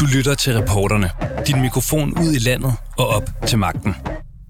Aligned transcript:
Du 0.00 0.06
lytter 0.14 0.34
til 0.34 0.58
reporterne. 0.58 1.10
Din 1.46 1.60
mikrofon 1.60 2.18
ud 2.18 2.32
i 2.34 2.38
landet 2.38 2.72
og 2.98 3.06
op 3.08 3.30
til 3.46 3.58
magten. 3.58 3.94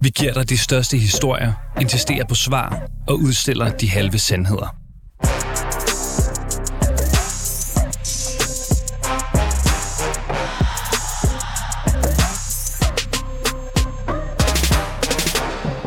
Vi 0.00 0.08
giver 0.08 0.32
dig 0.32 0.48
de 0.48 0.58
største 0.58 0.96
historier, 0.96 1.52
insisterer 1.80 2.24
på 2.24 2.34
svar 2.34 2.82
og 3.08 3.18
udstiller 3.18 3.68
de 3.68 3.90
halve 3.90 4.18
sandheder. 4.18 4.76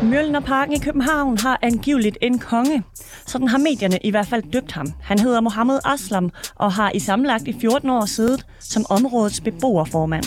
Mjølnerparken 0.02 0.74
i 0.74 0.78
København 0.78 1.38
har 1.38 1.58
angiveligt 1.62 2.18
en 2.22 2.38
konge. 2.38 2.82
Sådan 3.34 3.48
har 3.48 3.58
medierne 3.58 3.98
i 4.04 4.10
hvert 4.10 4.26
fald 4.26 4.42
døbt 4.52 4.72
ham. 4.72 4.92
Han 5.02 5.18
hedder 5.18 5.40
Mohammed 5.40 5.78
Aslam 5.84 6.30
og 6.54 6.72
har 6.72 6.90
i 6.94 6.98
sammenlagt 6.98 7.48
i 7.48 7.54
14 7.60 7.90
år 7.90 8.06
siddet 8.06 8.46
som 8.60 8.86
områdets 8.88 9.40
beboerformand. 9.40 10.24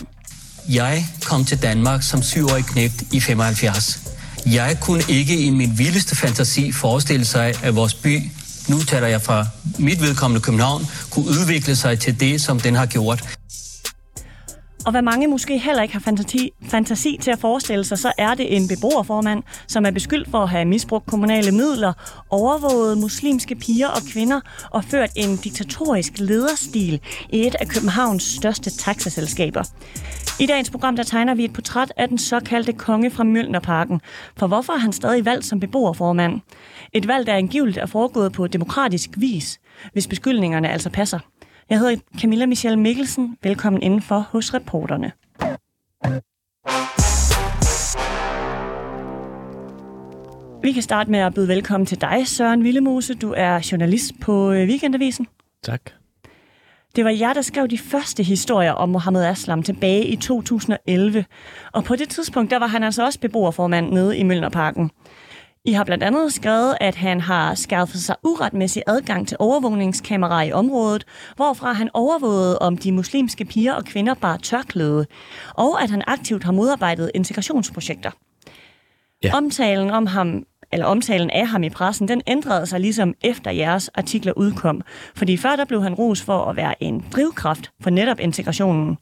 Jeg 0.69 1.05
kom 1.25 1.45
til 1.45 1.61
Danmark 1.61 2.03
som 2.03 2.21
syvårig 2.21 2.65
knægt 2.65 3.13
i 3.13 3.19
75. 3.19 4.01
Jeg 4.45 4.77
kunne 4.81 5.03
ikke 5.09 5.39
i 5.39 5.49
min 5.49 5.71
vildeste 5.77 6.15
fantasi 6.15 6.71
forestille 6.71 7.25
sig, 7.25 7.53
at 7.63 7.75
vores 7.75 7.93
by, 7.93 8.21
nu 8.69 8.83
taler 8.83 9.07
jeg 9.07 9.21
fra 9.21 9.45
mit 9.79 10.01
vedkommende 10.01 10.41
København, 10.41 10.81
kunne 11.11 11.25
udvikle 11.25 11.75
sig 11.75 11.99
til 11.99 12.19
det, 12.19 12.41
som 12.41 12.59
den 12.59 12.75
har 12.75 12.85
gjort. 12.85 13.36
Og 14.87 14.91
hvad 14.91 15.01
mange 15.01 15.27
måske 15.27 15.57
heller 15.57 15.81
ikke 15.81 15.93
har 15.93 15.99
fantasi, 15.99 16.51
fantasi 16.63 17.17
til 17.21 17.31
at 17.31 17.39
forestille 17.39 17.83
sig, 17.83 17.97
så 17.97 18.11
er 18.17 18.33
det 18.33 18.55
en 18.55 18.67
beboerformand, 18.67 19.43
som 19.67 19.85
er 19.85 19.91
beskyldt 19.91 20.31
for 20.31 20.37
at 20.37 20.49
have 20.49 20.65
misbrugt 20.65 21.05
kommunale 21.05 21.51
midler, 21.51 21.93
overvåget 22.29 22.97
muslimske 22.97 23.55
piger 23.55 23.87
og 23.87 24.01
kvinder 24.11 24.41
og 24.71 24.83
ført 24.83 25.09
en 25.15 25.37
diktatorisk 25.37 26.13
lederstil 26.19 27.01
i 27.29 27.47
et 27.47 27.55
af 27.55 27.67
Københavns 27.67 28.23
største 28.23 28.69
taxaselskaber. 28.69 29.63
I 30.39 30.45
dagens 30.45 30.69
program 30.69 30.95
der 30.95 31.03
tegner 31.03 31.35
vi 31.35 31.45
et 31.45 31.53
portræt 31.53 31.93
af 31.97 32.07
den 32.09 32.17
såkaldte 32.17 32.73
konge 32.73 33.11
fra 33.11 33.23
Mjølnerparken. 33.23 34.01
For 34.37 34.47
hvorfor 34.47 34.73
er 34.73 34.77
han 34.77 34.93
stadig 34.93 35.25
valgt 35.25 35.45
som 35.45 35.59
beboerformand? 35.59 36.41
Et 36.93 37.07
valg, 37.07 37.27
der 37.27 37.33
angiveligt 37.33 37.77
er 37.77 37.85
foregået 37.85 38.33
på 38.33 38.47
demokratisk 38.47 39.09
vis, 39.17 39.59
hvis 39.93 40.07
beskyldningerne 40.07 40.69
altså 40.69 40.89
passer. 40.89 41.19
Jeg 41.69 41.79
hedder 41.79 41.95
Camilla 42.21 42.45
Michelle 42.45 42.79
Mikkelsen. 42.79 43.37
Velkommen 43.43 43.81
indenfor 43.81 44.19
hos 44.19 44.53
reporterne. 44.53 45.11
Vi 50.61 50.71
kan 50.71 50.83
starte 50.83 51.11
med 51.11 51.19
at 51.19 51.33
byde 51.33 51.47
velkommen 51.47 51.85
til 51.85 52.01
dig, 52.01 52.27
Søren 52.27 52.63
Villemose. 52.63 53.13
Du 53.13 53.33
er 53.37 53.69
journalist 53.71 54.19
på 54.21 54.51
øh, 54.51 54.67
Weekendavisen. 54.67 55.27
Tak. 55.63 55.81
Det 56.95 57.05
var 57.05 57.11
jer, 57.11 57.33
der 57.33 57.41
skrev 57.41 57.67
de 57.67 57.77
første 57.77 58.23
historier 58.23 58.71
om 58.71 58.89
Mohammed 58.89 59.25
Aslam 59.25 59.63
tilbage 59.63 60.05
i 60.05 60.15
2011. 60.15 61.25
Og 61.73 61.83
på 61.83 61.95
det 61.95 62.09
tidspunkt, 62.09 62.51
der 62.51 62.59
var 62.59 62.67
han 62.67 62.83
altså 62.83 63.05
også 63.05 63.19
beboerformand 63.19 63.89
nede 63.93 64.17
i 64.17 64.23
Mølnerparken. 64.23 64.91
I 65.67 65.71
har 65.71 65.83
blandt 65.83 66.03
andet 66.03 66.33
skrevet, 66.33 66.77
at 66.81 66.95
han 66.95 67.21
har 67.21 67.55
skaffet 67.55 68.01
sig 68.01 68.15
uretmæssig 68.23 68.83
adgang 68.87 69.27
til 69.27 69.37
overvågningskameraer 69.39 70.43
i 70.43 70.51
området, 70.51 71.05
hvorfra 71.35 71.73
han 71.73 71.89
overvågede, 71.93 72.59
om 72.59 72.77
de 72.77 72.91
muslimske 72.91 73.45
piger 73.45 73.73
og 73.73 73.85
kvinder 73.85 74.13
bar 74.13 74.37
tørklæde, 74.37 75.05
og 75.53 75.83
at 75.83 75.89
han 75.89 76.03
aktivt 76.07 76.43
har 76.43 76.51
modarbejdet 76.51 77.11
integrationsprojekter. 77.15 78.11
Ja. 79.23 79.35
Omtalen 79.35 79.89
om 79.89 80.05
ham 80.05 80.43
eller 80.71 80.85
omtalen 80.85 81.29
af 81.29 81.47
ham 81.47 81.63
i 81.63 81.69
pressen, 81.69 82.07
den 82.07 82.21
ændrede 82.27 82.65
sig 82.65 82.79
ligesom 82.79 83.13
efter 83.21 83.51
jeres 83.51 83.89
artikler 83.89 84.33
udkom. 84.33 84.81
Fordi 85.15 85.37
før 85.37 85.55
der 85.55 85.65
blev 85.65 85.83
han 85.83 85.93
ros 85.93 86.21
for 86.21 86.45
at 86.45 86.55
være 86.55 86.83
en 86.83 87.05
drivkraft 87.15 87.71
for 87.81 87.89
netop 87.89 88.19
integrationen. 88.19 88.97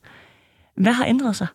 Hvad 0.78 0.94
har 0.94 1.06
ændret 1.06 1.36
sig? 1.36 1.48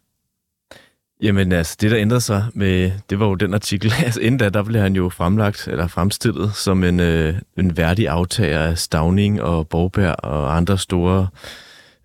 Jamen 1.23 1.53
altså, 1.53 1.77
det 1.81 1.91
der 1.91 1.99
ændrede 1.99 2.21
sig 2.21 2.45
med, 2.55 2.93
det 3.11 3.21
var 3.21 3.27
jo 3.27 3.35
den 3.35 3.55
artikel, 3.55 3.93
altså 4.05 4.21
inden 4.21 4.39
da, 4.39 4.49
der 4.49 4.63
blev 4.63 4.81
han 4.81 4.97
jo 4.97 5.09
fremlagt, 5.09 5.69
eller 5.69 5.87
fremstillet 5.87 6.55
som 6.55 6.85
en, 6.85 7.01
øh, 7.01 7.35
en 7.59 7.77
værdig 7.77 8.09
aftager 8.09 8.59
af 8.59 8.79
Stavning 8.79 9.43
og 9.43 9.69
Borgberg 9.69 10.25
og 10.25 10.57
andre 10.57 10.79
store 10.79 11.29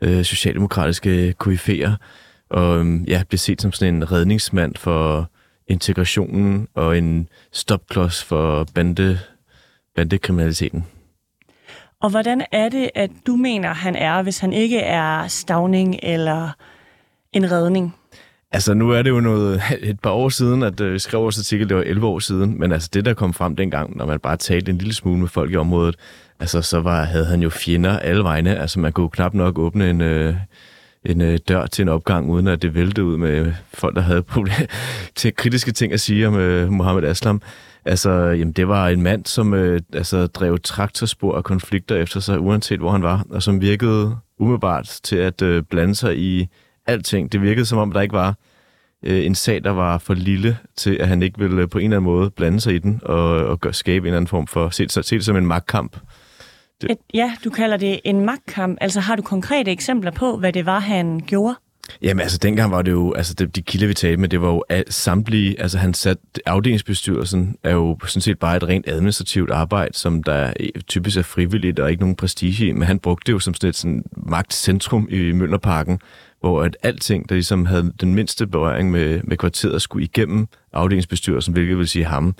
øh, 0.01 0.25
socialdemokratiske 0.25 1.33
koryfæer, 1.33 1.95
og 2.49 2.85
øh, 2.85 3.09
ja, 3.09 3.23
blev 3.29 3.37
set 3.37 3.61
som 3.61 3.71
sådan 3.71 3.95
en 3.95 4.11
redningsmand 4.11 4.75
for 4.75 5.29
integrationen 5.67 6.67
og 6.73 6.97
en 6.97 7.29
stopklods 7.51 8.23
for 8.23 8.67
bande, 8.73 9.19
bandekriminaliteten. 9.95 10.85
Og 12.01 12.09
hvordan 12.09 12.45
er 12.51 12.69
det, 12.69 12.89
at 12.95 13.11
du 13.27 13.35
mener, 13.35 13.73
han 13.73 13.95
er, 13.95 14.21
hvis 14.21 14.39
han 14.39 14.53
ikke 14.53 14.79
er 14.79 15.27
Stavning 15.27 15.99
eller 16.03 16.49
en 17.33 17.51
redning? 17.51 17.95
Altså, 18.55 18.73
nu 18.73 18.89
er 18.89 19.01
det 19.01 19.09
jo 19.09 19.19
noget, 19.19 19.61
et 19.81 19.99
par 19.99 20.09
år 20.09 20.29
siden, 20.29 20.63
at 20.63 20.81
øh, 20.81 20.93
vi 20.93 20.99
skrev 20.99 21.21
vores 21.21 21.37
artikel, 21.37 21.69
det 21.69 21.77
var 21.77 21.83
11 21.83 22.07
år 22.07 22.19
siden, 22.19 22.59
men 22.59 22.71
altså 22.71 22.89
det, 22.93 23.05
der 23.05 23.13
kom 23.13 23.33
frem 23.33 23.55
dengang, 23.55 23.97
når 23.97 24.05
man 24.05 24.19
bare 24.19 24.37
talte 24.37 24.71
en 24.71 24.77
lille 24.77 24.93
smule 24.93 25.19
med 25.19 25.27
folk 25.27 25.51
i 25.51 25.55
området, 25.55 25.95
altså 26.39 26.61
så 26.61 26.79
var, 26.79 27.03
havde 27.03 27.25
han 27.25 27.41
jo 27.41 27.49
fjender 27.49 27.99
alle 27.99 28.23
vegne, 28.23 28.57
altså 28.57 28.79
man 28.79 28.93
kunne 28.93 29.09
knap 29.09 29.33
nok 29.33 29.57
åbne 29.57 29.89
en, 29.89 30.01
øh, 30.01 30.35
en 31.05 31.21
øh, 31.21 31.39
dør 31.47 31.65
til 31.65 31.81
en 31.81 31.89
opgang, 31.89 32.29
uden 32.29 32.47
at 32.47 32.61
det 32.61 32.75
væltede 32.75 33.05
ud 33.05 33.17
med 33.17 33.53
folk, 33.73 33.95
der 33.95 34.01
havde 34.01 34.23
problem, 34.23 34.67
til 35.15 35.35
kritiske 35.35 35.71
ting 35.71 35.93
at 35.93 35.99
sige 35.99 36.27
om 36.27 36.35
øh, 36.35 36.71
Mohammed 36.71 37.03
Aslam. 37.03 37.41
Altså, 37.85 38.11
jamen, 38.11 38.51
det 38.51 38.67
var 38.67 38.87
en 38.87 39.01
mand, 39.01 39.25
som 39.25 39.53
øh, 39.53 39.81
altså, 39.93 40.27
drev 40.27 40.59
traktorspor 40.59 41.31
og 41.31 41.43
konflikter 41.43 41.95
efter 41.95 42.19
sig, 42.19 42.39
uanset 42.39 42.79
hvor 42.79 42.91
han 42.91 43.03
var, 43.03 43.25
og 43.29 43.43
som 43.43 43.61
virkede 43.61 44.17
umiddelbart 44.39 44.99
til 45.03 45.15
at 45.15 45.41
øh, 45.41 45.63
blande 45.63 45.95
sig 45.95 46.17
i 46.17 46.47
alting. 46.85 47.31
Det 47.31 47.41
virkede 47.41 47.65
som 47.65 47.77
om, 47.77 47.91
der 47.91 48.01
ikke 48.01 48.13
var 48.13 48.35
øh, 49.03 49.25
en 49.25 49.35
sag, 49.35 49.63
der 49.63 49.69
var 49.71 49.97
for 49.97 50.13
lille 50.13 50.57
til, 50.75 50.97
at 50.99 51.07
han 51.07 51.21
ikke 51.21 51.39
ville 51.39 51.61
øh, 51.61 51.69
på 51.69 51.77
en 51.77 51.83
eller 51.83 51.97
anden 51.97 52.11
måde 52.11 52.29
blande 52.29 52.61
sig 52.61 52.75
i 52.75 52.79
den 52.79 52.99
og, 53.03 53.29
og 53.29 53.59
gøre, 53.59 53.73
skabe 53.73 54.03
en 54.03 54.07
eller 54.07 54.17
anden 54.17 54.27
form 54.27 54.47
for, 54.47 54.69
se, 54.69 54.89
se 54.89 55.15
det 55.15 55.25
som 55.25 55.37
en 55.37 55.45
magtkamp. 55.45 55.97
Det. 56.81 56.91
Et, 56.91 56.97
ja, 57.13 57.35
du 57.43 57.49
kalder 57.49 57.77
det 57.77 57.99
en 58.03 58.25
magtkamp. 58.25 58.77
Altså 58.81 58.99
har 58.99 59.15
du 59.15 59.21
konkrete 59.21 59.71
eksempler 59.71 60.11
på, 60.11 60.37
hvad 60.37 60.53
det 60.53 60.65
var, 60.65 60.79
han 60.79 61.19
gjorde? 61.27 61.55
Jamen 62.01 62.21
altså, 62.21 62.37
dengang 62.37 62.71
var 62.71 62.81
det 62.81 62.91
jo, 62.91 63.13
altså 63.13 63.33
det, 63.33 63.55
de 63.55 63.61
kilder, 63.61 63.87
vi 63.87 63.93
talte 63.93 64.17
med, 64.17 64.29
det 64.29 64.41
var 64.41 64.47
jo 64.47 64.63
samtlige, 64.89 65.61
altså 65.61 65.77
han 65.77 65.93
sat, 65.93 66.17
afdelingsbestyrelsen 66.45 67.55
er 67.63 67.71
jo 67.71 67.97
sådan 68.05 68.21
set 68.21 68.39
bare 68.39 68.57
et 68.57 68.63
rent 68.63 68.87
administrativt 68.89 69.51
arbejde, 69.51 69.97
som 69.97 70.23
der 70.23 70.53
typisk 70.87 71.17
er 71.17 71.21
frivilligt 71.21 71.79
og 71.79 71.91
ikke 71.91 72.01
nogen 72.01 72.15
prestige 72.15 72.67
i, 72.67 72.71
men 72.71 72.83
han 72.83 72.99
brugte 72.99 73.27
det 73.27 73.33
jo 73.33 73.39
som 73.39 73.53
sådan 73.53 73.69
et 73.69 73.75
sådan 73.75 74.03
magtcentrum 74.17 75.07
i 75.11 75.31
Møllerparken, 75.31 75.99
hvor 76.45 76.63
at 76.63 76.77
alting, 76.83 77.29
der 77.29 77.35
ligesom 77.35 77.65
havde 77.65 77.93
den 78.01 78.15
mindste 78.15 78.47
berøring 78.47 78.91
med, 78.91 79.21
med 79.23 79.37
kvarteret, 79.37 79.81
skulle 79.81 80.03
igennem 80.03 80.47
afdelingsbestyrelsen, 80.73 81.53
hvilket 81.53 81.77
vil 81.77 81.87
sige 81.87 82.05
ham. 82.05 82.35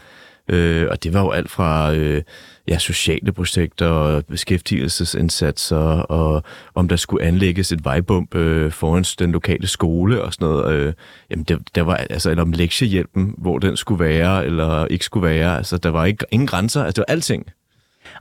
Øh, 0.50 0.88
og 0.92 1.04
det 1.04 1.14
var 1.14 1.22
jo 1.22 1.32
alt 1.32 1.52
fra 1.52 1.94
øh, 1.94 2.24
ja, 2.68 2.78
sociale 2.78 3.32
projekter 3.32 3.88
og 3.88 4.26
beskæftigelsesindsatser, 4.26 5.78
og 6.00 6.44
om 6.76 6.88
der 6.88 6.96
skulle 6.96 7.26
anlægges 7.26 7.72
et 7.72 7.86
vejbump 7.86 8.36
øh, 8.36 8.72
foran 8.72 9.04
den 9.04 9.32
lokale 9.32 9.68
skole 9.68 10.22
og 10.22 10.34
sådan 10.34 10.48
noget. 10.48 10.74
Øh, 10.74 10.94
jamen, 11.30 11.44
der, 11.44 11.58
der 11.76 11.82
var, 11.82 11.96
altså, 11.96 12.30
eller 12.30 12.44
om 12.44 12.52
lektiehjælpen, 12.52 13.36
hvor 13.38 13.60
den 13.60 13.78
skulle 13.78 14.04
være 14.04 14.46
eller 14.46 14.86
ikke 14.86 15.06
skulle 15.06 15.28
være. 15.28 15.58
Altså, 15.58 15.78
der 15.78 15.90
var 15.90 16.06
ikke, 16.06 16.26
ingen 16.32 16.48
grænser. 16.48 16.84
Altså, 16.84 17.02
det 17.02 17.06
var 17.08 17.14
alting. 17.14 17.46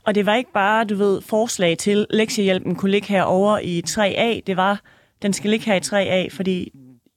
Og 0.04 0.14
det 0.14 0.26
var 0.26 0.34
ikke 0.34 0.52
bare, 0.52 0.84
du 0.84 0.94
ved, 0.94 1.20
forslag 1.20 1.78
til, 1.78 2.06
lektiehjælpen 2.10 2.74
kunne 2.74 2.90
ligge 2.90 3.08
herovre 3.08 3.64
i 3.64 3.82
3A. 3.88 4.40
Det 4.46 4.56
var, 4.56 4.80
den 5.24 5.32
skal 5.32 5.50
ligge 5.50 5.66
her 5.66 5.74
i 5.74 5.78
3A, 5.78 6.36
fordi 6.36 6.72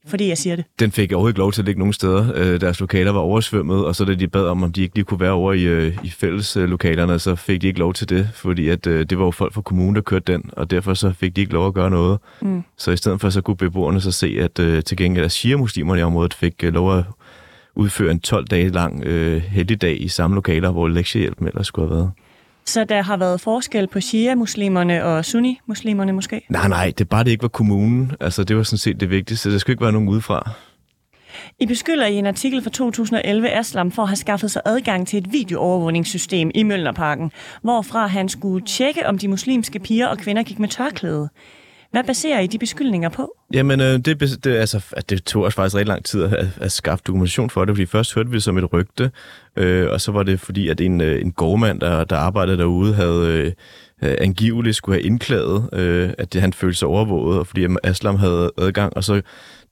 fordi 0.07 0.27
jeg 0.27 0.37
siger 0.37 0.55
det. 0.55 0.65
Den 0.79 0.91
fik 0.91 1.11
overhovedet 1.11 1.33
ikke 1.33 1.39
lov 1.39 1.51
til 1.51 1.61
at 1.61 1.65
ligge 1.65 1.79
nogen 1.79 1.93
steder. 1.93 2.31
Øh, 2.35 2.61
deres 2.61 2.79
lokaler 2.79 3.11
var 3.11 3.19
oversvømmet, 3.19 3.85
og 3.85 3.95
så 3.95 4.05
da 4.05 4.13
de 4.13 4.27
bad 4.27 4.47
om, 4.47 4.63
om 4.63 4.71
de 4.71 4.81
ikke 4.81 4.95
lige 4.95 5.05
kunne 5.05 5.19
være 5.19 5.31
over 5.31 5.53
i, 5.53 5.63
øh, 5.63 5.97
i 6.03 6.09
fælles 6.09 6.57
øh, 6.57 6.69
lokalerne, 6.69 7.19
så 7.19 7.35
fik 7.35 7.61
de 7.61 7.67
ikke 7.67 7.79
lov 7.79 7.93
til 7.93 8.09
det, 8.09 8.29
fordi 8.33 8.69
at, 8.69 8.87
øh, 8.87 9.05
det 9.09 9.19
var 9.19 9.25
jo 9.25 9.31
folk 9.31 9.53
fra 9.53 9.61
kommunen, 9.61 9.95
der 9.95 10.01
kørte 10.01 10.33
den, 10.33 10.49
og 10.53 10.71
derfor 10.71 10.93
så 10.93 11.11
fik 11.11 11.35
de 11.35 11.41
ikke 11.41 11.53
lov 11.53 11.67
at 11.67 11.73
gøre 11.73 11.89
noget. 11.89 12.19
Mm. 12.41 12.63
Så 12.77 12.91
i 12.91 12.97
stedet 12.97 13.21
for 13.21 13.29
så 13.29 13.41
kunne 13.41 13.57
beboerne 13.57 14.01
så 14.01 14.11
se, 14.11 14.37
at 14.41 14.59
øh, 14.59 14.83
til 14.83 14.97
gengæld 14.97 15.25
at 15.25 15.31
shia-muslimerne 15.31 15.99
i 15.99 16.03
området 16.03 16.33
fik 16.33 16.63
øh, 16.63 16.73
lov 16.73 16.97
at 16.97 17.03
udføre 17.75 18.11
en 18.11 18.19
12 18.19 18.45
dage 18.47 18.69
lang 18.69 19.03
øh, 19.03 19.41
heldigdag 19.41 20.01
i 20.01 20.07
samme 20.07 20.35
lokaler, 20.35 20.71
hvor 20.71 20.87
lektiehjælpen 20.87 21.47
ellers 21.47 21.67
skulle 21.67 21.87
have 21.87 21.97
været. 21.97 22.11
Så 22.67 22.83
der 22.83 23.01
har 23.01 23.17
været 23.17 23.41
forskel 23.41 23.87
på 23.87 23.99
Shia-muslimerne 24.01 25.03
og 25.03 25.25
Sunni-muslimerne 25.25 26.11
måske? 26.11 26.45
Nej, 26.49 26.67
nej, 26.67 26.85
det 26.85 27.01
er 27.01 27.05
bare, 27.05 27.23
det 27.23 27.31
ikke 27.31 27.41
var 27.41 27.47
kommunen. 27.47 28.11
Altså, 28.19 28.43
det 28.43 28.57
var 28.57 28.63
sådan 28.63 28.77
set 28.77 28.99
det 28.99 29.09
vigtigste. 29.09 29.51
Der 29.51 29.57
skulle 29.57 29.73
ikke 29.73 29.83
være 29.83 29.91
nogen 29.91 30.09
udefra. 30.09 30.51
I 31.59 31.65
beskylder 31.65 32.05
i 32.05 32.13
en 32.13 32.25
artikel 32.25 32.61
fra 32.63 32.69
2011 32.69 33.49
Aslam 33.49 33.91
for 33.91 34.01
at 34.01 34.07
have 34.07 34.15
skaffet 34.15 34.51
sig 34.51 34.61
adgang 34.65 35.07
til 35.07 35.17
et 35.17 35.33
videoovervågningssystem 35.33 36.51
i 36.55 36.63
Mølnerparken, 36.63 37.31
hvorfra 37.61 38.07
han 38.07 38.29
skulle 38.29 38.65
tjekke, 38.65 39.07
om 39.07 39.17
de 39.17 39.27
muslimske 39.27 39.79
piger 39.79 40.07
og 40.07 40.17
kvinder 40.17 40.43
gik 40.43 40.59
med 40.59 40.69
tørklæde. 40.69 41.29
Hvad 41.91 42.03
baserer 42.03 42.39
I 42.39 42.47
de 42.47 42.57
beskyldninger 42.57 43.09
på? 43.09 43.33
Jamen, 43.53 43.81
øh, 43.81 43.99
det, 43.99 44.43
det, 44.43 44.55
altså, 44.55 45.03
det 45.09 45.23
tog 45.23 45.43
os 45.43 45.53
faktisk 45.55 45.75
rigtig 45.75 45.87
lang 45.87 46.05
tid 46.05 46.23
at, 46.23 46.47
at 46.61 46.71
skaffe 46.71 47.03
dokumentation 47.07 47.49
for 47.49 47.65
det, 47.65 47.75
fordi 47.75 47.85
først 47.85 48.15
hørte 48.15 48.29
vi 48.29 48.35
det 48.35 48.43
som 48.43 48.57
et 48.57 48.73
rygte, 48.73 49.11
øh, 49.55 49.91
og 49.91 50.01
så 50.01 50.11
var 50.11 50.23
det 50.23 50.39
fordi, 50.39 50.69
at 50.69 50.81
en, 50.81 51.01
øh, 51.01 51.21
en 51.21 51.31
gårdmand, 51.31 51.79
der, 51.79 52.03
der 52.03 52.17
arbejdede 52.17 52.57
derude, 52.57 52.93
havde, 52.93 53.27
øh, 53.27 53.51
øh, 54.03 54.15
angiveligt 54.21 54.75
skulle 54.75 54.95
have 54.95 55.05
indklaget, 55.05 55.69
øh, 55.73 56.09
at 56.17 56.33
det, 56.33 56.41
han 56.41 56.53
følte 56.53 56.77
sig 56.77 56.87
overvåget, 56.87 57.39
og 57.39 57.47
fordi 57.47 57.67
Aslam 57.83 58.15
havde 58.15 58.51
adgang, 58.57 58.97
og 58.97 59.03
så 59.03 59.21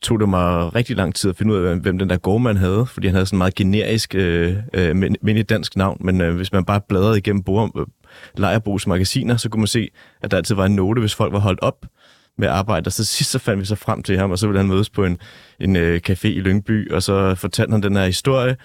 tog 0.02 0.20
det 0.20 0.30
mig 0.30 0.76
rigtig 0.76 0.96
lang 0.96 1.16
tid 1.16 1.30
at 1.30 1.38
finde 1.38 1.54
ud 1.54 1.58
af, 1.58 1.80
hvem 1.80 2.00
den 2.00 2.10
der 2.10 2.18
gårdmand 2.18 2.58
havde, 2.58 2.86
fordi 2.86 3.08
han 3.08 3.16
havde 3.16 3.26
sådan 3.26 3.36
en 3.36 3.38
meget 3.38 3.56
generisk, 3.56 4.16
øh, 4.16 4.56
øh, 4.74 4.96
men 4.96 5.38
et 5.38 5.50
dansk 5.50 5.76
navn, 5.76 5.98
men 6.02 6.22
øh, 6.22 6.36
hvis 6.36 6.54
man 6.54 6.66
bare 6.66 6.82
bladrede 6.90 7.18
igennem 7.18 7.44
bord, 7.44 7.88
øh, 8.40 8.88
magasiner, 8.88 9.38
så 9.38 9.50
kunne 9.50 9.62
man 9.62 9.68
se, 9.68 9.90
at 10.22 10.32
der 10.32 10.38
altid 10.38 10.56
var 10.56 10.66
en 10.66 10.76
note, 10.76 11.00
hvis 11.00 11.16
folk 11.16 11.34
var 11.34 11.40
holdt 11.40 11.60
op 11.62 11.86
med 12.38 12.48
arbejde. 12.48 12.88
Og 12.88 12.92
så 12.92 13.06
sidst 13.06 13.32
så 13.32 13.40
fandt 13.40 13.60
vi 13.60 13.66
så 13.66 13.76
frem 13.76 14.04
til 14.04 14.18
ham, 14.18 14.32
og 14.32 14.40
så 14.40 14.48
ville 14.48 14.60
han 14.60 14.70
mødes 14.70 14.90
på 14.90 15.06
en, 15.06 15.18
en 15.60 15.76
øh, 15.76 16.02
café 16.10 16.28
i 16.28 16.40
Lyngby, 16.40 16.92
og 16.92 17.04
så 17.04 17.36
fortalte 17.36 17.72
han 17.72 17.84
den 17.84 17.96
her 17.96 18.06
historie, 18.06 18.56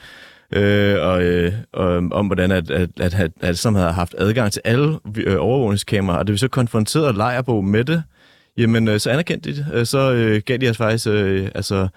øh, 0.53 0.97
og, 1.01 1.23
øh, 1.23 1.53
og, 1.73 1.97
øhm, 1.97 2.13
om 2.13 2.27
hvordan 2.27 2.51
at, 2.51 2.71
at, 2.71 2.91
at, 3.01 3.15
at, 3.15 3.33
at 3.41 3.59
som 3.59 3.75
havde 3.75 3.93
haft 3.93 4.15
adgang 4.19 4.53
til 4.53 4.63
alle 4.65 4.99
øh, 5.17 5.37
overvågningskameraer, 5.39 6.19
og 6.19 6.27
det 6.27 6.33
vi 6.33 6.39
så 6.39 6.49
konfronteret 6.49 7.17
Lejerbo 7.17 7.61
med 7.61 7.85
det, 7.85 8.03
jamen 8.57 8.89
øh, 8.89 9.01
så 9.01 9.11
anerkendte 9.11 9.53
de 9.53 9.57
det. 9.57 9.67
Øh, 9.73 9.87
så 9.87 10.13
øh, 10.13 10.43
gav 10.47 10.57
de 10.57 10.71
os 10.71 10.77
faktisk, 10.77 11.07
øh, 11.07 11.49
altså, 11.55 11.89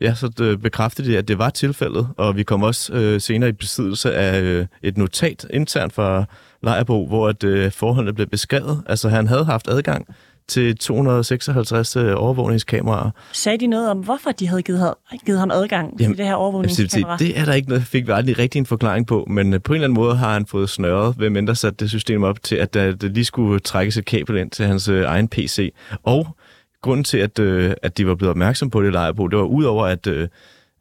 ja, 0.00 0.14
så 0.14 0.28
det 0.28 0.62
bekræftede 0.62 1.08
de, 1.08 1.18
at 1.18 1.28
det 1.28 1.38
var 1.38 1.50
tilfældet, 1.50 2.08
og 2.16 2.36
vi 2.36 2.42
kom 2.42 2.62
også 2.62 2.92
øh, 2.92 3.20
senere 3.20 3.48
i 3.48 3.52
besiddelse 3.52 4.14
af 4.14 4.40
øh, 4.40 4.66
et 4.82 4.96
notat 4.96 5.46
internt 5.50 5.92
fra 5.92 6.24
Lejerbo, 6.62 7.06
hvor 7.06 7.28
at, 7.28 7.44
øh, 7.44 7.72
forholdene 7.72 8.14
blev 8.14 8.26
beskrevet. 8.26 8.82
Altså 8.86 9.08
han 9.08 9.26
havde 9.26 9.44
haft 9.44 9.68
adgang 9.68 10.06
til 10.48 10.76
256 10.76 11.96
øh, 11.96 12.14
overvågningskameraer. 12.16 13.10
Sagde 13.32 13.58
de 13.58 13.66
noget 13.66 13.90
om, 13.90 13.98
hvorfor 13.98 14.30
de 14.30 14.48
havde 14.48 14.62
givet, 14.62 14.94
givet 15.26 15.38
ham 15.38 15.50
adgang 15.50 16.00
Jamen, 16.00 16.12
til 16.12 16.18
det 16.18 16.26
her 16.26 16.34
overvågningskamera? 16.34 17.16
Det 17.16 17.38
er 17.38 17.44
der 17.44 17.52
ikke 17.52 17.68
noget, 17.68 17.82
fik 17.82 18.06
vi 18.06 18.12
aldrig 18.12 18.38
rigtig 18.38 18.58
en 18.58 18.66
forklaring 18.66 19.06
på, 19.06 19.26
men 19.30 19.54
øh, 19.54 19.60
på 19.60 19.72
en 19.72 19.76
eller 19.76 19.86
anden 19.86 19.94
måde 19.94 20.16
har 20.16 20.32
han 20.32 20.46
fået 20.46 20.70
snørret, 20.70 21.14
hvem 21.14 21.36
end 21.36 21.46
der 21.46 21.54
satte 21.54 21.76
det 21.76 21.90
system 21.90 22.22
op 22.22 22.42
til, 22.42 22.56
at 22.56 22.74
der, 22.74 22.92
der 22.92 23.08
lige 23.08 23.24
skulle 23.24 23.60
trækkes 23.60 23.96
et 23.96 24.04
kabel 24.04 24.36
ind 24.36 24.50
til 24.50 24.66
hans 24.66 24.88
øh, 24.88 25.04
egen 25.04 25.28
PC. 25.28 25.74
Og 26.02 26.36
grunden 26.82 27.04
til, 27.04 27.18
at, 27.18 27.38
øh, 27.38 27.74
at 27.82 27.98
de 27.98 28.06
var 28.06 28.14
blevet 28.14 28.30
opmærksom 28.30 28.70
på 28.70 28.82
det 28.82 28.92
lejrebog, 28.92 29.30
det 29.30 29.38
var 29.38 29.44
udover, 29.44 29.86
at 29.86 30.06
øh, 30.06 30.28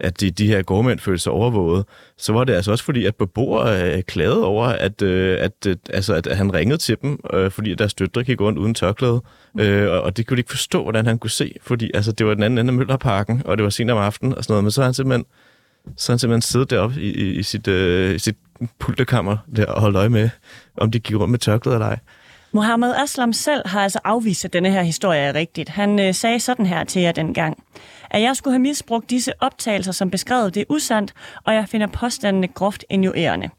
at 0.01 0.21
de, 0.21 0.31
de 0.31 0.47
her 0.47 0.61
gårdmænd 0.61 0.99
følte 0.99 1.23
sig 1.23 1.31
overvåget, 1.31 1.85
så 2.17 2.33
var 2.33 2.43
det 2.43 2.53
altså 2.53 2.71
også 2.71 2.83
fordi, 2.83 3.05
at 3.05 3.15
beboere 3.15 3.95
øh, 3.95 4.03
klagede 4.03 4.45
over, 4.45 4.65
at, 4.65 5.01
øh, 5.01 5.37
at, 5.39 5.51
øh, 5.67 5.75
altså, 5.89 6.13
at 6.13 6.37
han 6.37 6.53
ringede 6.53 6.77
til 6.77 6.97
dem, 7.01 7.19
øh, 7.33 7.51
fordi 7.51 7.75
deres 7.75 7.93
døtre 7.93 8.23
gik 8.23 8.41
rundt 8.41 8.59
uden 8.59 8.73
tørklæde. 8.73 9.21
Øh, 9.59 9.91
og, 9.91 10.01
og 10.01 10.17
det 10.17 10.27
kunne 10.27 10.37
de 10.37 10.39
ikke 10.39 10.49
forstå, 10.49 10.83
hvordan 10.83 11.05
han 11.05 11.19
kunne 11.19 11.29
se, 11.29 11.55
fordi 11.61 11.91
altså, 11.93 12.11
det 12.11 12.25
var 12.25 12.33
den 12.33 12.43
anden 12.43 12.57
ende 12.57 12.69
af 12.69 12.73
Møllerparken, 12.73 13.41
og 13.45 13.57
det 13.57 13.63
var 13.63 13.69
sent 13.69 13.91
om 13.91 13.97
aftenen 13.97 14.35
og 14.35 14.43
sådan 14.43 14.51
noget, 14.51 14.63
men 14.63 14.71
så 14.71 14.81
har 14.81 14.85
han 14.85 14.93
simpelthen, 14.93 15.25
så 15.97 16.11
han 16.11 16.19
simpelthen 16.19 16.41
siddet 16.41 16.69
deroppe 16.69 17.01
i, 17.01 17.13
i, 17.13 17.31
i 17.31 17.43
sit, 17.43 17.67
øh, 17.67 18.15
i 18.15 18.19
sit 18.19 18.35
pultekammer 18.79 19.37
der 19.55 19.65
og 19.65 19.81
holdt 19.81 19.97
øje 19.97 20.09
med, 20.09 20.29
om 20.77 20.91
de 20.91 20.99
gik 20.99 21.17
rundt 21.17 21.31
med 21.31 21.39
tørklæde 21.39 21.75
eller 21.75 21.87
ej. 21.87 21.99
Mohammed 22.53 22.93
Aslam 22.95 23.33
selv 23.33 23.67
har 23.67 23.81
altså 23.81 23.99
afvist, 24.03 24.45
at 24.45 24.53
denne 24.53 24.71
her 24.71 24.83
historie 24.83 25.19
er 25.19 25.35
rigtigt. 25.35 25.69
Han 25.69 25.99
øh, 25.99 26.13
sagde 26.13 26.39
sådan 26.39 26.65
her 26.65 26.83
til 26.83 27.01
jer 27.01 27.11
dengang. 27.11 27.63
At 28.09 28.21
jeg 28.21 28.35
skulle 28.35 28.53
have 28.53 28.61
misbrugt 28.61 29.09
disse 29.09 29.31
optagelser 29.39 29.91
som 29.91 30.11
beskrevet, 30.11 30.55
det 30.55 30.61
er 30.61 30.65
usandt, 30.69 31.13
og 31.43 31.53
jeg 31.53 31.69
finder 31.69 31.87
påstandene 31.87 32.47
groft 32.47 32.85
injurerende. 32.89 33.49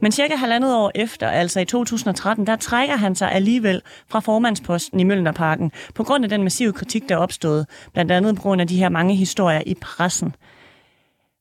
Men 0.00 0.12
cirka 0.12 0.36
halvandet 0.36 0.76
år 0.76 0.92
efter, 0.94 1.28
altså 1.28 1.60
i 1.60 1.64
2013, 1.64 2.46
der 2.46 2.56
trækker 2.56 2.96
han 2.96 3.14
sig 3.14 3.32
alligevel 3.32 3.82
fra 4.08 4.20
formandsposten 4.20 5.00
i 5.00 5.04
Mølnerparken, 5.04 5.72
på 5.94 6.04
grund 6.04 6.24
af 6.24 6.30
den 6.30 6.42
massive 6.42 6.72
kritik, 6.72 7.08
der 7.08 7.16
opstod, 7.16 7.64
blandt 7.92 8.12
andet 8.12 8.36
på 8.36 8.42
grund 8.42 8.60
af 8.60 8.66
de 8.66 8.76
her 8.76 8.88
mange 8.88 9.14
historier 9.14 9.62
i 9.66 9.74
pressen. 9.74 10.34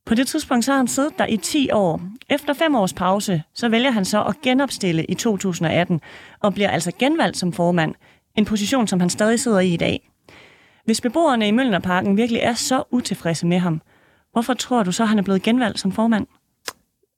På 0.05 0.15
det 0.15 0.27
tidspunkt 0.27 0.65
så 0.65 0.71
har 0.71 0.77
han 0.77 0.87
siddet 0.87 1.17
der 1.17 1.25
i 1.25 1.37
10 1.37 1.69
år. 1.71 2.01
Efter 2.29 2.53
fem 2.53 2.75
års 2.75 2.93
pause, 2.93 3.43
så 3.53 3.69
vælger 3.69 3.91
han 3.91 4.05
så 4.05 4.23
at 4.23 4.41
genopstille 4.41 5.05
i 5.05 5.13
2018, 5.13 6.01
og 6.39 6.53
bliver 6.53 6.69
altså 6.69 6.91
genvalgt 6.99 7.37
som 7.37 7.53
formand, 7.53 7.95
en 8.37 8.45
position, 8.45 8.87
som 8.87 8.99
han 8.99 9.09
stadig 9.09 9.39
sidder 9.39 9.59
i 9.59 9.73
i 9.73 9.77
dag. 9.77 10.09
Hvis 10.85 11.01
beboerne 11.01 11.47
i 11.47 11.51
Møllerparken 11.51 12.17
virkelig 12.17 12.39
er 12.39 12.53
så 12.53 12.83
utilfredse 12.91 13.47
med 13.47 13.59
ham, 13.59 13.81
hvorfor 14.31 14.53
tror 14.53 14.83
du 14.83 14.91
så, 14.91 15.05
han 15.05 15.19
er 15.19 15.23
blevet 15.23 15.41
genvalgt 15.41 15.79
som 15.79 15.91
formand? 15.91 16.27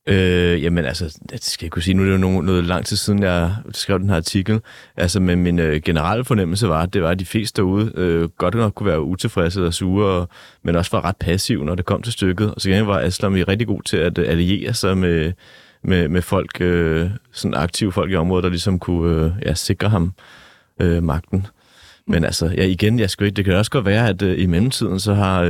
Øh, 0.07 0.63
jamen 0.63 0.85
altså, 0.85 1.19
det 1.29 1.43
skal 1.43 1.65
jeg 1.65 1.71
kunne 1.71 1.81
sige, 1.81 1.93
nu 1.93 2.01
er 2.01 2.05
det 2.05 2.13
jo 2.13 2.17
noget, 2.17 2.45
noget 2.45 2.63
lang 2.63 2.85
tid 2.85 2.97
siden, 2.97 3.23
jeg 3.23 3.55
skrev 3.71 3.99
den 3.99 4.09
her 4.09 4.15
artikel. 4.15 4.61
Altså, 4.97 5.19
men 5.19 5.43
min 5.43 5.59
øh, 5.59 5.81
generelle 5.81 6.25
fornemmelse 6.25 6.69
var, 6.69 6.81
at 6.81 6.93
det 6.93 7.03
var, 7.03 7.09
at 7.09 7.19
de 7.19 7.25
fleste 7.25 7.61
derude 7.61 7.91
øh, 7.95 8.29
godt 8.29 8.55
nok 8.55 8.73
kunne 8.73 8.87
være 8.87 9.01
utilfredse 9.01 9.65
og 9.65 9.73
sure, 9.73 10.05
og, 10.05 10.29
men 10.63 10.75
også 10.75 10.91
var 10.91 11.05
ret 11.05 11.17
passive, 11.17 11.65
når 11.65 11.75
det 11.75 11.85
kom 11.85 12.01
til 12.01 12.13
stykket. 12.13 12.53
Og 12.55 12.61
så 12.61 12.69
igen 12.69 12.87
var 12.87 12.99
Aslam 12.99 13.33
rigtig 13.33 13.67
god 13.67 13.81
til 13.81 13.97
at 13.97 14.17
øh, 14.17 14.29
alliere 14.29 14.73
sig 14.73 14.97
med, 14.97 15.33
med, 15.83 16.07
med 16.07 16.21
folk, 16.21 16.61
øh, 16.61 17.09
sådan 17.31 17.55
aktive 17.55 17.91
folk 17.91 18.11
i 18.11 18.15
området, 18.15 18.43
der 18.43 18.49
ligesom 18.49 18.79
kunne 18.79 19.25
øh, 19.25 19.31
ja, 19.45 19.53
sikre 19.53 19.89
ham 19.89 20.13
øh, 20.81 21.03
magten. 21.03 21.47
Men 22.07 22.23
altså, 22.23 22.45
ja, 22.57 22.63
igen, 22.63 22.99
jeg 22.99 23.09
skulle, 23.09 23.31
det 23.31 23.45
kan 23.45 23.53
også 23.53 23.71
godt 23.71 23.85
være, 23.85 24.09
at 24.09 24.21
uh, 24.21 24.39
i 24.39 24.45
mellemtiden, 24.45 24.99
så 24.99 25.13
har 25.13 25.43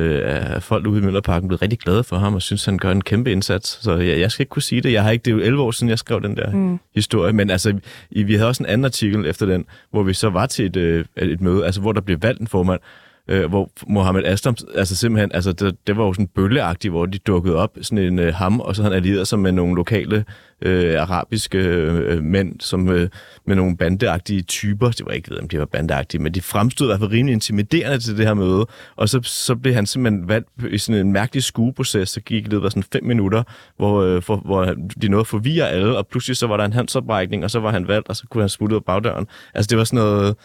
uh, 0.56 0.62
folk 0.62 0.88
ude 0.88 1.02
i 1.02 1.04
Møllerparken 1.04 1.48
blevet 1.48 1.62
rigtig 1.62 1.80
glade 1.80 2.04
for 2.04 2.18
ham, 2.18 2.34
og 2.34 2.42
synes, 2.42 2.66
han 2.66 2.78
gør 2.78 2.92
en 2.92 3.02
kæmpe 3.02 3.32
indsats. 3.32 3.84
Så 3.84 3.96
ja, 3.96 4.20
jeg 4.20 4.32
skal 4.32 4.44
ikke 4.44 4.50
kunne 4.50 4.62
sige 4.62 4.82
det. 4.82 4.92
Jeg 4.94 5.04
har 5.04 5.12
ikke, 5.12 5.24
det 5.24 5.32
er 5.32 5.36
jo 5.36 5.42
11 5.42 5.64
år 5.64 5.72
siden, 5.72 5.90
jeg 5.90 6.00
skrev 6.00 6.22
den 6.22 6.38
der 6.38 6.52
mm. 6.52 6.80
historie. 6.96 7.34
Men 7.34 7.50
altså, 7.50 7.80
i, 8.12 8.24
vi 8.24 8.34
havde 8.34 8.48
også 8.48 8.64
en 8.64 8.70
anden 8.70 8.86
artikel 8.86 9.26
efter 9.26 9.46
den, 9.46 9.66
hvor 9.92 10.04
vi 10.04 10.14
så 10.14 10.30
var 10.30 10.46
til 10.46 10.66
et, 10.66 11.06
uh, 11.18 11.24
et 11.30 11.42
møde, 11.42 11.66
altså 11.66 11.82
hvor 11.82 11.92
der 11.92 12.02
blev 12.02 12.18
valgt 12.22 12.42
en 12.42 12.48
formand, 12.48 12.80
øh, 13.28 13.50
hvor 13.50 13.72
Mohammed 13.88 14.24
Aslam, 14.26 14.56
altså 14.76 14.96
simpelthen, 14.96 15.32
altså 15.34 15.52
det, 15.52 15.76
det 15.88 15.98
var 15.98 16.06
jo 16.06 16.14
sådan 16.14 16.28
bølleagtigt, 16.28 16.92
hvor 16.92 17.06
de 17.06 17.18
dukkede 17.18 17.56
op, 17.56 17.78
sådan 17.82 17.98
en 17.98 18.20
øh, 18.20 18.34
ham, 18.34 18.60
og 18.60 18.76
så 18.76 18.84
han 18.84 18.94
allierede 18.94 19.26
sig 19.26 19.40
med 19.40 19.52
nogle 19.52 19.76
lokale 19.76 20.26
øh, 20.62 21.02
arabiske 21.02 21.58
øh, 21.58 22.24
mænd, 22.24 22.60
som 22.60 22.90
øh, 22.90 23.10
med 23.46 23.56
nogle 23.56 23.78
bandeagtige 23.78 24.42
typer, 24.42 24.92
det 24.92 25.06
var 25.06 25.12
ikke 25.12 25.32
ved, 25.32 25.40
om 25.40 25.50
de 25.50 25.60
var 25.60 25.66
bandeagtige, 25.66 26.22
men 26.22 26.34
de 26.34 26.42
fremstod 26.42 26.88
i 26.88 26.90
hvert 26.90 27.00
fald 27.00 27.12
rimelig 27.12 27.34
intimiderende 27.34 28.00
til 28.00 28.18
det 28.18 28.26
her 28.26 28.34
møde, 28.34 28.66
og 28.96 29.10
så, 29.10 29.20
så 29.24 29.56
blev 29.56 29.74
han 29.74 29.86
simpelthen 29.86 30.30
valgt 30.30 30.50
i 30.70 30.78
sådan 30.78 31.02
en 31.02 31.14
mærkelig 31.14 31.44
skueproces, 31.44 32.10
så 32.10 32.22
gik 32.22 32.52
det 32.52 32.62
var 32.62 32.70
sådan 32.70 32.84
fem 32.94 33.04
minutter, 33.04 33.44
hvor, 33.78 34.02
øh, 34.02 34.22
for, 34.22 34.36
hvor 34.36 34.76
de 35.02 35.08
nåede 35.08 35.22
at 35.22 35.28
forvirre 35.28 35.70
alle, 35.70 35.98
og 35.98 36.08
pludselig 36.08 36.38
så 36.38 36.48
var 36.48 36.58
der 36.58 36.66
en 36.66 36.74
handsoprækning, 36.74 37.44
og 37.44 37.52
så 37.52 37.60
var 37.60 37.72
han 37.72 37.88
valgt, 37.88 38.10
og 38.10 38.16
så 38.16 38.24
kunne 38.30 38.42
han 38.42 38.50
smutte 38.50 38.76
ud 38.76 38.80
af 38.80 38.86
bagdøren. 38.86 39.28
Altså 39.54 39.68
det 39.70 39.78
var 39.78 39.84
sådan 39.84 39.98
noget 39.98 40.36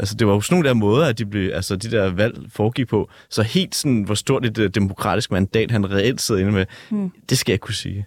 Altså, 0.00 0.14
det 0.14 0.26
var 0.26 0.32
jo 0.32 0.40
sådan 0.40 0.54
nogle 0.54 0.68
der 0.68 0.74
måder, 0.74 1.06
at 1.06 1.18
de, 1.18 1.26
blev, 1.26 1.50
altså, 1.54 1.76
de 1.76 1.90
der 1.90 2.10
valg 2.10 2.38
foregik 2.48 2.88
på. 2.88 3.10
Så 3.30 3.42
helt 3.42 3.74
sådan, 3.74 4.02
hvor 4.02 4.14
stort 4.14 4.46
et 4.46 4.58
uh, 4.58 4.66
demokratisk 4.66 5.30
mandat 5.30 5.70
han 5.70 5.90
reelt 5.90 6.20
sidder 6.20 6.40
inde 6.40 6.52
med, 6.52 6.66
hmm. 6.90 7.12
det 7.28 7.38
skal 7.38 7.52
jeg 7.52 7.60
kunne 7.60 7.74
sige. 7.74 8.06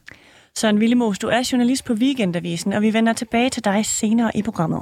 Søren 0.55 0.77
Willemås, 0.77 1.19
du 1.19 1.27
er 1.27 1.49
journalist 1.51 1.85
på 1.85 1.93
Weekendavisen, 1.93 2.73
og 2.73 2.81
vi 2.81 2.93
vender 2.93 3.13
tilbage 3.13 3.49
til 3.49 3.65
dig 3.65 3.85
senere 3.85 4.31
i 4.35 4.41
programmet. 4.41 4.81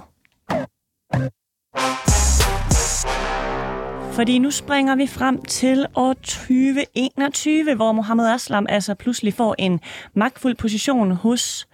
Fordi 4.16 4.40
nu 4.40 4.52
springer 4.52 4.96
vi 4.96 5.08
frem 5.08 5.42
til 5.42 5.86
år 5.96 6.14
2021, 6.14 7.76
hvor 7.76 7.92
Mohammed 7.92 8.28
Aslam 8.34 8.66
altså 8.70 8.96
pludselig 8.96 9.34
får 9.34 9.56
en 9.58 9.80
magtfuld 10.14 10.56
position 10.56 11.12
hos 11.12 11.68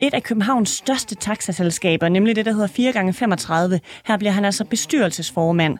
et 0.00 0.14
af 0.14 0.22
Københavns 0.22 0.70
største 0.70 1.14
taxaselskaber, 1.14 2.08
nemlig 2.08 2.36
det, 2.36 2.46
der 2.46 2.52
hedder 2.52 3.72
4x35. 3.74 3.78
Her 4.06 4.16
bliver 4.16 4.32
han 4.32 4.44
altså 4.44 4.64
bestyrelsesformand. 4.64 5.78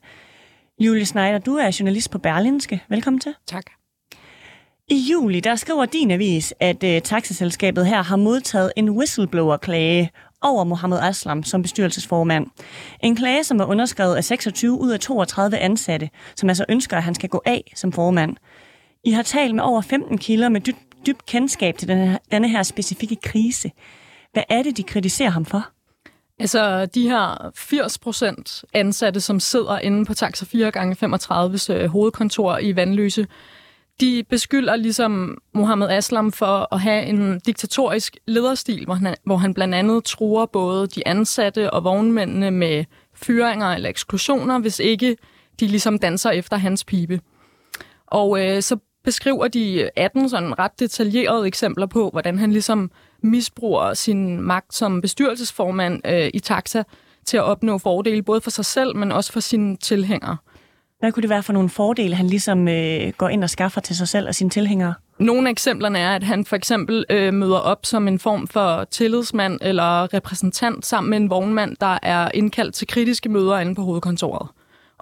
Julie 0.80 1.04
Schneider, 1.04 1.38
du 1.38 1.54
er 1.54 1.76
journalist 1.80 2.10
på 2.10 2.18
Berlinske. 2.18 2.82
Velkommen 2.88 3.20
til. 3.20 3.34
Tak. 3.46 3.64
I 4.88 4.96
juli, 5.10 5.40
der 5.40 5.56
skriver 5.56 5.84
din 5.84 6.10
avis, 6.10 6.54
at 6.60 6.84
uh, 6.84 6.98
taxaselskabet 7.04 7.86
her 7.86 8.02
har 8.02 8.16
modtaget 8.16 8.72
en 8.76 8.90
whistleblower-klage 8.90 10.10
over 10.42 10.64
Mohammed 10.64 10.98
Aslam 11.02 11.42
som 11.42 11.62
bestyrelsesformand. 11.62 12.46
En 13.02 13.16
klage, 13.16 13.44
som 13.44 13.60
er 13.60 13.64
underskrevet 13.64 14.16
af 14.16 14.24
26 14.24 14.80
ud 14.80 14.90
af 14.90 15.00
32 15.00 15.58
ansatte, 15.58 16.10
som 16.36 16.48
altså 16.48 16.64
ønsker, 16.68 16.96
at 16.96 17.02
han 17.02 17.14
skal 17.14 17.28
gå 17.28 17.42
af 17.46 17.72
som 17.76 17.92
formand. 17.92 18.36
I 19.04 19.10
har 19.10 19.22
talt 19.22 19.54
med 19.54 19.64
over 19.64 19.80
15 19.80 20.18
kilder 20.18 20.48
med 20.48 20.60
dybt 20.60 21.06
dyb 21.06 21.18
kendskab 21.26 21.78
til 21.78 21.88
denne 21.88 22.06
her, 22.06 22.18
denne 22.30 22.48
her 22.48 22.62
specifikke 22.62 23.16
krise. 23.16 23.70
Hvad 24.32 24.42
er 24.48 24.62
det, 24.62 24.76
de 24.76 24.82
kritiserer 24.82 25.30
ham 25.30 25.44
for? 25.44 25.68
Altså, 26.38 26.86
de 26.86 27.08
her 27.08 27.50
80 27.54 27.98
procent 27.98 28.64
ansatte, 28.74 29.20
som 29.20 29.40
sidder 29.40 29.78
inde 29.78 30.04
på 30.04 30.14
Taxa 30.14 30.44
4 30.44 30.70
gange 30.70 30.96
35's 31.06 31.72
øh, 31.72 31.90
hovedkontor 31.90 32.58
i 32.58 32.76
Vandløse, 32.76 33.26
de 34.00 34.24
beskylder 34.30 34.76
ligesom 34.76 35.38
Mohammed 35.54 35.88
Aslam 35.88 36.32
for 36.32 36.74
at 36.74 36.80
have 36.80 37.04
en 37.04 37.40
diktatorisk 37.40 38.16
lederstil, 38.26 38.84
hvor 38.84 38.94
han, 38.94 39.14
hvor 39.24 39.36
han 39.36 39.54
blandt 39.54 39.74
andet 39.74 40.04
truer 40.04 40.46
både 40.46 40.86
de 40.86 41.08
ansatte 41.08 41.70
og 41.70 41.84
vognmændene 41.84 42.50
med 42.50 42.84
fyringer 43.14 43.66
eller 43.66 43.88
eksklusioner, 43.88 44.58
hvis 44.58 44.78
ikke 44.78 45.16
de 45.60 45.66
ligesom 45.66 45.98
danser 45.98 46.30
efter 46.30 46.56
hans 46.56 46.84
pibe. 46.84 47.20
Og 48.06 48.46
øh, 48.46 48.62
så 48.62 48.76
beskriver 49.04 49.48
de 49.48 49.90
18 49.96 50.28
sådan 50.28 50.58
ret 50.58 50.80
detaljerede 50.80 51.46
eksempler 51.46 51.86
på, 51.86 52.10
hvordan 52.10 52.38
han 52.38 52.52
ligesom 52.52 52.90
misbruger 53.22 53.94
sin 53.94 54.40
magt 54.40 54.74
som 54.74 55.00
bestyrelsesformand 55.00 56.00
øh, 56.06 56.30
i 56.34 56.38
Taxa 56.38 56.82
til 57.24 57.36
at 57.36 57.42
opnå 57.42 57.78
fordele, 57.78 58.22
både 58.22 58.40
for 58.40 58.50
sig 58.50 58.64
selv, 58.64 58.96
men 58.96 59.12
også 59.12 59.32
for 59.32 59.40
sine 59.40 59.76
tilhængere. 59.76 60.36
Hvad 60.98 61.12
kunne 61.12 61.22
det 61.22 61.30
være 61.30 61.42
for 61.42 61.52
nogle 61.52 61.68
fordele, 61.68 62.14
han 62.14 62.26
ligesom 62.26 62.68
øh, 62.68 63.12
går 63.18 63.28
ind 63.28 63.44
og 63.44 63.50
skaffer 63.50 63.80
til 63.80 63.96
sig 63.96 64.08
selv 64.08 64.28
og 64.28 64.34
sine 64.34 64.50
tilhængere? 64.50 64.94
Nogle 65.18 65.48
af 65.48 65.50
eksemplerne 65.50 65.98
er, 65.98 66.14
at 66.14 66.22
han 66.22 66.44
for 66.44 66.56
eksempel 66.56 67.04
øh, 67.10 67.34
møder 67.34 67.58
op 67.58 67.86
som 67.86 68.08
en 68.08 68.18
form 68.18 68.46
for 68.46 68.84
tillidsmand 68.84 69.58
eller 69.62 70.14
repræsentant 70.14 70.86
sammen 70.86 71.10
med 71.10 71.18
en 71.18 71.30
vognmand, 71.30 71.76
der 71.80 71.98
er 72.02 72.30
indkaldt 72.34 72.74
til 72.74 72.86
kritiske 72.86 73.28
møder 73.28 73.58
inde 73.58 73.74
på 73.74 73.82
hovedkontoret. 73.82 74.48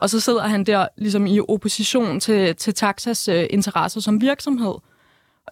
Og 0.00 0.10
så 0.10 0.20
sidder 0.20 0.42
han 0.42 0.64
der 0.64 0.88
ligesom 0.96 1.26
i 1.26 1.40
opposition 1.48 2.20
til, 2.20 2.56
til 2.56 2.74
Taxas 2.74 3.28
øh, 3.28 3.46
interesser 3.50 4.00
som 4.00 4.20
virksomhed 4.20 4.74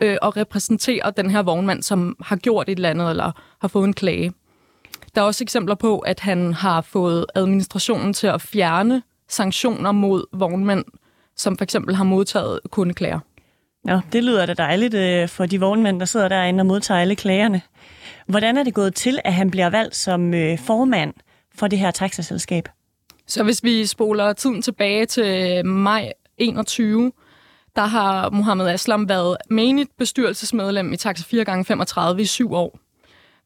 øh, 0.00 0.16
og 0.22 0.36
repræsenterer 0.36 1.10
den 1.10 1.30
her 1.30 1.42
vognmand, 1.42 1.82
som 1.82 2.16
har 2.20 2.36
gjort 2.36 2.68
et 2.68 2.76
eller 2.76 2.90
andet 2.90 3.10
eller 3.10 3.32
har 3.60 3.68
fået 3.68 3.84
en 3.84 3.92
klage. 3.92 4.32
Der 5.14 5.20
er 5.20 5.24
også 5.26 5.44
eksempler 5.44 5.74
på, 5.74 5.98
at 5.98 6.20
han 6.20 6.52
har 6.52 6.80
fået 6.80 7.26
administrationen 7.34 8.12
til 8.12 8.26
at 8.26 8.40
fjerne 8.40 9.02
sanktioner 9.28 9.92
mod 9.92 10.24
vognmænd, 10.32 10.84
som 11.36 11.56
for 11.58 11.64
eksempel 11.64 11.94
har 11.94 12.04
modtaget 12.04 12.60
kundeklager. 12.70 13.20
Ja, 13.88 14.00
det 14.12 14.24
lyder 14.24 14.46
da 14.46 14.54
dejligt 14.54 14.94
øh, 14.94 15.28
for 15.28 15.46
de 15.46 15.60
vognmænd, 15.60 16.00
der 16.00 16.06
sidder 16.06 16.28
derinde 16.28 16.60
og 16.60 16.66
modtager 16.66 17.00
alle 17.00 17.16
klagerne. 17.16 17.62
Hvordan 18.26 18.56
er 18.56 18.62
det 18.62 18.74
gået 18.74 18.94
til, 18.94 19.18
at 19.24 19.34
han 19.34 19.50
bliver 19.50 19.70
valgt 19.70 19.96
som 19.96 20.34
øh, 20.34 20.58
formand 20.58 21.14
for 21.54 21.68
det 21.68 21.78
her 21.78 21.90
taxaselskab? 21.90 22.68
Så 23.26 23.44
hvis 23.44 23.64
vi 23.64 23.86
spoler 23.86 24.32
tiden 24.32 24.62
tilbage 24.62 25.06
til 25.06 25.58
øh, 25.58 25.66
maj 25.66 26.12
21, 26.38 27.12
der 27.76 27.86
har 27.86 28.30
Mohammed 28.30 28.68
Aslam 28.68 29.08
været 29.08 29.36
menigt 29.50 29.90
bestyrelsesmedlem 29.98 30.92
i 30.92 30.96
Taxa 30.96 31.42
4x35 31.42 32.18
i 32.18 32.24
syv 32.24 32.52
år. 32.52 32.78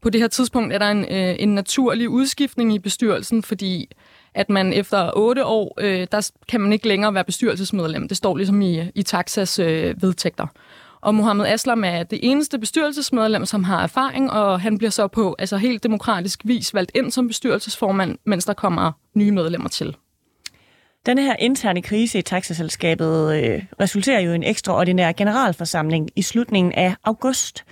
På 0.03 0.11
det 0.11 0.21
her 0.21 0.29
tidspunkt 0.29 0.75
er 0.75 0.79
der 0.79 0.91
en, 0.91 1.05
øh, 1.05 1.37
en 1.39 1.55
naturlig 1.55 2.09
udskiftning 2.09 2.75
i 2.75 2.79
bestyrelsen, 2.79 3.43
fordi 3.43 3.91
at 4.35 4.51
man 4.51 4.73
efter 4.73 5.11
otte 5.17 5.45
år, 5.45 5.75
øh, 5.81 6.07
der 6.13 6.31
kan 6.49 6.61
man 6.61 6.73
ikke 6.73 6.89
længere 6.89 7.15
være 7.15 7.25
bestyrelsesmedlem. 7.25 8.09
Det 8.09 8.17
står 8.17 8.37
ligesom 8.37 8.63
i, 8.63 8.91
i 8.95 9.03
Taxas 9.03 9.59
øh, 9.59 10.03
vedtægter. 10.03 10.47
Og 11.03 11.15
Mohammed 11.15 11.47
Aslam 11.47 11.85
er 11.85 12.03
det 12.03 12.19
eneste 12.23 12.59
bestyrelsesmedlem, 12.59 13.47
som 13.47 13.65
har 13.65 13.83
erfaring, 13.83 14.31
og 14.31 14.61
han 14.61 14.79
bliver 14.79 14.91
så 14.91 15.07
på 15.07 15.37
altså 15.39 15.57
helt 15.57 15.83
demokratisk 15.83 16.41
vis 16.45 16.75
valgt 16.75 16.93
ind 16.95 17.11
som 17.11 17.29
bestyrelsesformand, 17.29 18.19
mens 18.27 18.45
der 18.45 18.53
kommer 18.53 18.93
nye 19.15 19.31
medlemmer 19.31 19.69
til. 19.69 19.97
Denne 21.07 21.23
her 21.23 21.37
interne 21.39 21.83
krise 21.83 22.19
i 22.19 22.23
taxaselskabet 22.23 23.35
øh, 23.35 23.63
resulterer 23.81 24.21
jo 24.21 24.33
i 24.33 24.35
en 24.35 24.43
ekstraordinær 24.43 25.13
generalforsamling 25.13 26.11
i 26.17 26.23
slutningen 26.23 26.73
af 26.73 26.95
august, 27.05 27.65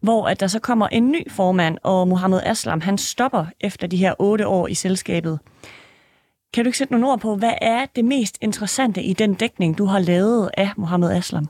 hvor 0.00 0.26
at 0.26 0.40
der 0.40 0.46
så 0.46 0.58
kommer 0.58 0.88
en 0.88 1.10
ny 1.10 1.30
formand, 1.30 1.78
og 1.82 2.08
Mohammed 2.08 2.40
Aslam 2.44 2.80
han 2.80 2.98
stopper 2.98 3.46
efter 3.60 3.86
de 3.86 3.96
her 3.96 4.14
otte 4.18 4.46
år 4.46 4.68
i 4.68 4.74
selskabet. 4.74 5.38
Kan 6.54 6.64
du 6.64 6.68
ikke 6.68 6.78
sætte 6.78 6.92
nogle 6.92 7.08
ord 7.08 7.20
på, 7.20 7.36
hvad 7.36 7.52
er 7.60 7.86
det 7.96 8.04
mest 8.04 8.38
interessante 8.40 9.02
i 9.02 9.12
den 9.12 9.34
dækning, 9.34 9.78
du 9.78 9.84
har 9.84 9.98
lavet 9.98 10.50
af 10.56 10.70
Mohammed 10.76 11.10
Aslam? 11.10 11.48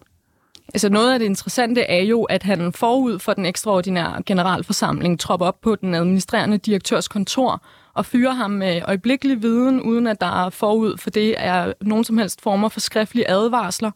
Altså 0.74 0.88
noget 0.88 1.12
af 1.12 1.18
det 1.18 1.26
interessante 1.26 1.80
er 1.80 2.02
jo, 2.02 2.22
at 2.22 2.42
han 2.42 2.72
forud 2.72 3.18
for 3.18 3.34
den 3.34 3.46
ekstraordinære 3.46 4.22
generalforsamling 4.26 5.20
tropper 5.20 5.46
op 5.46 5.60
på 5.60 5.76
den 5.76 5.94
administrerende 5.94 6.58
direktørs 6.58 7.08
kontor 7.08 7.62
og 7.94 8.06
fyrer 8.06 8.32
ham 8.32 8.50
med 8.50 8.82
øjeblikkelig 8.84 9.42
viden, 9.42 9.82
uden 9.82 10.06
at 10.06 10.20
der 10.20 10.50
forud 10.50 10.96
for 10.98 11.10
det 11.10 11.34
er 11.38 11.72
nogen 11.80 12.04
som 12.04 12.18
helst 12.18 12.40
former 12.40 12.68
for 12.68 12.80
skriftlige 12.80 13.30
advarsler, 13.30 13.90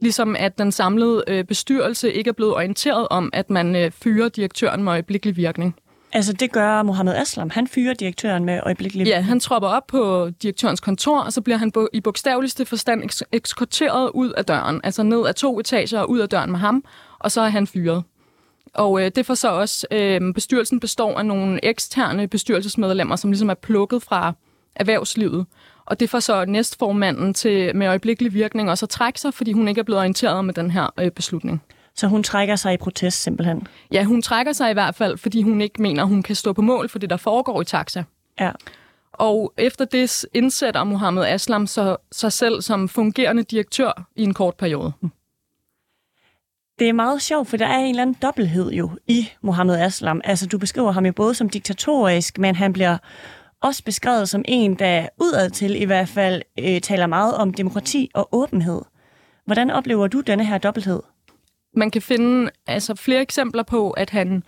ligesom 0.00 0.36
at 0.38 0.58
den 0.58 0.72
samlede 0.72 1.24
øh, 1.28 1.44
bestyrelse 1.44 2.12
ikke 2.12 2.28
er 2.28 2.32
blevet 2.32 2.54
orienteret 2.54 3.08
om, 3.10 3.30
at 3.32 3.50
man 3.50 3.76
øh, 3.76 3.90
fyrer 3.90 4.28
direktøren 4.28 4.84
med 4.84 4.92
øjeblikkelig 4.92 5.36
virkning. 5.36 5.76
Altså 6.14 6.32
det 6.32 6.52
gør 6.52 6.82
Mohammed 6.82 7.14
Aslam. 7.14 7.50
Han 7.50 7.66
fyrer 7.66 7.94
direktøren 7.94 8.44
med 8.44 8.60
øjeblikkeligt. 8.62 9.08
Ja, 9.08 9.20
han 9.20 9.40
tropper 9.40 9.68
op 9.68 9.86
på 9.86 10.30
direktørens 10.42 10.80
kontor, 10.80 11.20
og 11.20 11.32
så 11.32 11.40
bliver 11.40 11.56
han 11.56 11.72
i 11.92 12.00
bogstaveligste 12.00 12.64
forstand 12.64 13.02
eks- 13.04 14.10
ud 14.14 14.32
af 14.36 14.44
døren. 14.44 14.80
Altså 14.84 15.02
ned 15.02 15.26
af 15.26 15.34
to 15.34 15.60
etager 15.60 16.00
og 16.00 16.10
ud 16.10 16.18
af 16.18 16.28
døren 16.28 16.50
med 16.50 16.58
ham, 16.58 16.84
og 17.18 17.32
så 17.32 17.40
er 17.40 17.48
han 17.48 17.66
fyret. 17.66 18.02
Og 18.74 19.02
øh, 19.02 19.10
det 19.14 19.26
får 19.26 19.34
så 19.34 19.48
også, 19.48 19.86
øh, 19.90 20.34
bestyrelsen 20.34 20.80
består 20.80 21.18
af 21.18 21.26
nogle 21.26 21.64
eksterne 21.64 22.28
bestyrelsesmedlemmer, 22.28 23.16
som 23.16 23.30
ligesom 23.30 23.50
er 23.50 23.54
plukket 23.54 24.02
fra 24.02 24.32
erhvervslivet. 24.76 25.46
Og 25.86 26.00
det 26.00 26.10
får 26.10 26.20
så 26.20 26.44
næstformanden 26.44 27.34
til 27.34 27.76
med 27.76 27.86
øjeblikkelig 27.86 28.34
virkning 28.34 28.70
også 28.70 28.86
at 28.86 28.90
trække 28.90 29.20
sig, 29.20 29.34
fordi 29.34 29.52
hun 29.52 29.68
ikke 29.68 29.78
er 29.78 29.82
blevet 29.82 30.00
orienteret 30.00 30.44
med 30.44 30.54
den 30.54 30.70
her 30.70 30.92
øh, 31.00 31.10
beslutning. 31.10 31.62
Så 31.96 32.06
hun 32.06 32.22
trækker 32.22 32.56
sig 32.56 32.74
i 32.74 32.76
protest 32.76 33.22
simpelthen? 33.22 33.66
Ja, 33.92 34.04
hun 34.04 34.22
trækker 34.22 34.52
sig 34.52 34.70
i 34.70 34.72
hvert 34.72 34.94
fald, 34.94 35.18
fordi 35.18 35.42
hun 35.42 35.60
ikke 35.60 35.82
mener, 35.82 36.04
hun 36.04 36.22
kan 36.22 36.36
stå 36.36 36.52
på 36.52 36.62
mål 36.62 36.88
for 36.88 36.98
det, 36.98 37.10
der 37.10 37.16
foregår 37.16 37.62
i 37.62 37.64
taxa. 37.64 38.04
Ja. 38.40 38.50
Og 39.12 39.52
efter 39.58 39.84
det 39.84 40.26
indsætter 40.34 40.84
Mohammed 40.84 41.24
Aslam 41.24 41.66
så, 41.66 41.96
sig 42.12 42.32
selv 42.32 42.62
som 42.62 42.88
fungerende 42.88 43.42
direktør 43.42 44.06
i 44.16 44.22
en 44.22 44.34
kort 44.34 44.54
periode. 44.54 44.92
Det 46.78 46.88
er 46.88 46.92
meget 46.92 47.22
sjovt, 47.22 47.48
for 47.48 47.56
der 47.56 47.66
er 47.66 47.78
en 47.78 47.90
eller 47.90 48.02
anden 48.02 48.16
dobbelthed 48.22 48.72
jo 48.72 48.90
i 49.06 49.28
Mohammed 49.42 49.76
Aslam. 49.76 50.20
Altså, 50.24 50.46
du 50.46 50.58
beskriver 50.58 50.92
ham 50.92 51.06
jo 51.06 51.12
både 51.12 51.34
som 51.34 51.48
diktatorisk, 51.48 52.38
men 52.38 52.54
han 52.54 52.72
bliver 52.72 52.98
også 53.62 53.84
beskrevet 53.84 54.28
som 54.28 54.44
en, 54.48 54.74
der 54.74 55.08
udad 55.20 55.50
til 55.50 55.82
i 55.82 55.84
hvert 55.84 56.08
fald 56.08 56.42
øh, 56.58 56.80
taler 56.80 57.06
meget 57.06 57.34
om 57.34 57.54
demokrati 57.54 58.10
og 58.14 58.28
åbenhed. 58.32 58.82
Hvordan 59.44 59.70
oplever 59.70 60.06
du 60.06 60.20
denne 60.20 60.46
her 60.46 60.58
dobbelthed? 60.58 61.02
Man 61.76 61.90
kan 61.90 62.02
finde 62.02 62.50
altså, 62.66 62.94
flere 62.94 63.20
eksempler 63.20 63.62
på, 63.62 63.90
at 63.90 64.10
han 64.10 64.42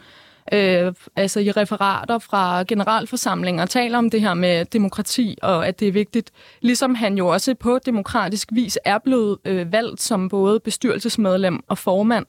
øh, 0.52 0.94
altså 1.16 1.40
i 1.40 1.50
referater 1.50 2.18
fra 2.18 2.62
generalforsamlinger 2.62 3.66
taler 3.66 3.98
om 3.98 4.10
det 4.10 4.20
her 4.20 4.34
med 4.34 4.64
demokrati, 4.64 5.38
og 5.42 5.68
at 5.68 5.80
det 5.80 5.88
er 5.88 5.92
vigtigt. 5.92 6.30
Ligesom 6.60 6.94
han 6.94 7.18
jo 7.18 7.26
også 7.26 7.54
på 7.54 7.78
demokratisk 7.86 8.48
vis 8.52 8.78
er 8.84 8.98
blevet 8.98 9.38
øh, 9.44 9.72
valgt 9.72 10.02
som 10.02 10.28
både 10.28 10.60
bestyrelsesmedlem 10.60 11.60
og 11.68 11.78
formand. 11.78 12.26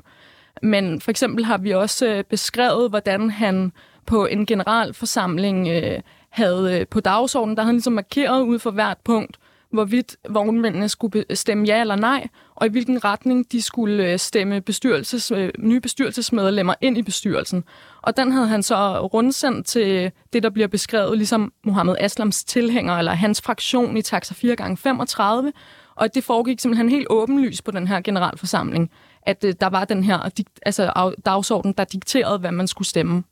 Men 0.62 1.01
for 1.01 1.12
eksempel 1.12 1.46
har 1.46 1.58
vi 1.58 1.72
også 1.72 2.08
øh, 2.08 2.24
beskrevet, 2.24 2.89
hvordan 2.89 3.30
han 3.30 3.72
på 4.06 4.25
en 4.25 4.46
generalforsamling 4.46 5.68
øh, 5.68 6.00
havde 6.30 6.80
øh, 6.80 6.88
på 6.88 7.00
dagsordenen, 7.00 7.58
der 7.58 7.63
havde 7.63 7.70
han 7.70 7.75
ligesom 7.75 7.94
markeret 7.94 8.42
ud 8.42 8.60
for 8.60 8.72
hvert 8.72 8.98
punkt, 9.04 9.38
hvorvidt 9.72 10.16
vognmændene 10.30 10.90
skulle 10.90 11.26
stemme 11.34 11.66
ja 11.66 11.82
eller 11.82 11.96
nej, 11.96 12.28
og 12.56 12.66
i 12.66 12.70
hvilken 12.70 13.04
retning 13.04 13.52
de 13.52 13.62
skulle 13.62 14.12
øh, 14.12 14.20
stemme 14.20 14.62
bestyrelses, 14.62 15.32
øh, 15.32 15.50
nye 15.60 15.80
bestyrelsesmedlemmer 15.80 16.74
ind 16.82 16.98
i 16.98 17.02
bestyrelsen. 17.02 17.64
Og 18.02 18.18
den 18.18 18.32
havde 18.32 18.48
han 18.48 18.64
så 18.64 19.08
rundsendt 19.08 19.68
til 19.68 20.12
det, 20.34 20.44
der 20.44 20.50
bliver 20.50 20.68
beskrevet 20.68 21.18
ligesom 21.18 21.54
Mohammed 21.66 21.96
Aslams 22.00 22.44
tilhænger, 22.44 22.98
eller 22.98 23.12
hans 23.12 23.42
fraktion 23.42 23.98
i 23.98 24.02
taxa 24.02 24.34
4x35, 24.34 25.52
og 25.96 26.16
det 26.16 26.24
foregik 26.24 26.60
simpelthen 26.60 26.90
helt 26.90 27.08
åbenlyst 27.10 27.64
på 27.64 27.72
den 27.72 27.88
her 27.88 28.02
generalforsamling, 28.02 28.92
at 29.22 29.44
øh, 29.44 29.54
der 29.62 29.68
var 29.68 29.86
den 29.86 30.04
her 30.04 30.30
altså, 30.66 31.14
dagsorden, 31.26 31.74
der 31.78 31.84
dikterede, 31.84 32.40
hvad 32.40 32.52
man 32.52 32.68
skulle 32.68 32.88
stemme. 32.88 33.24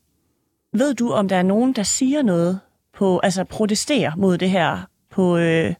Ved 0.73 0.93
du, 0.93 1.11
om 1.11 1.27
der 1.27 1.35
er 1.35 1.43
nogen, 1.43 1.73
der 1.73 1.83
siger 1.83 2.21
noget 2.21 2.59
på, 2.93 3.19
altså 3.19 3.43
protesterer 3.43 4.11
mod 4.17 4.37
det 4.37 4.49
her 4.49 4.77
på, 5.11 5.37
øh, 5.37 5.73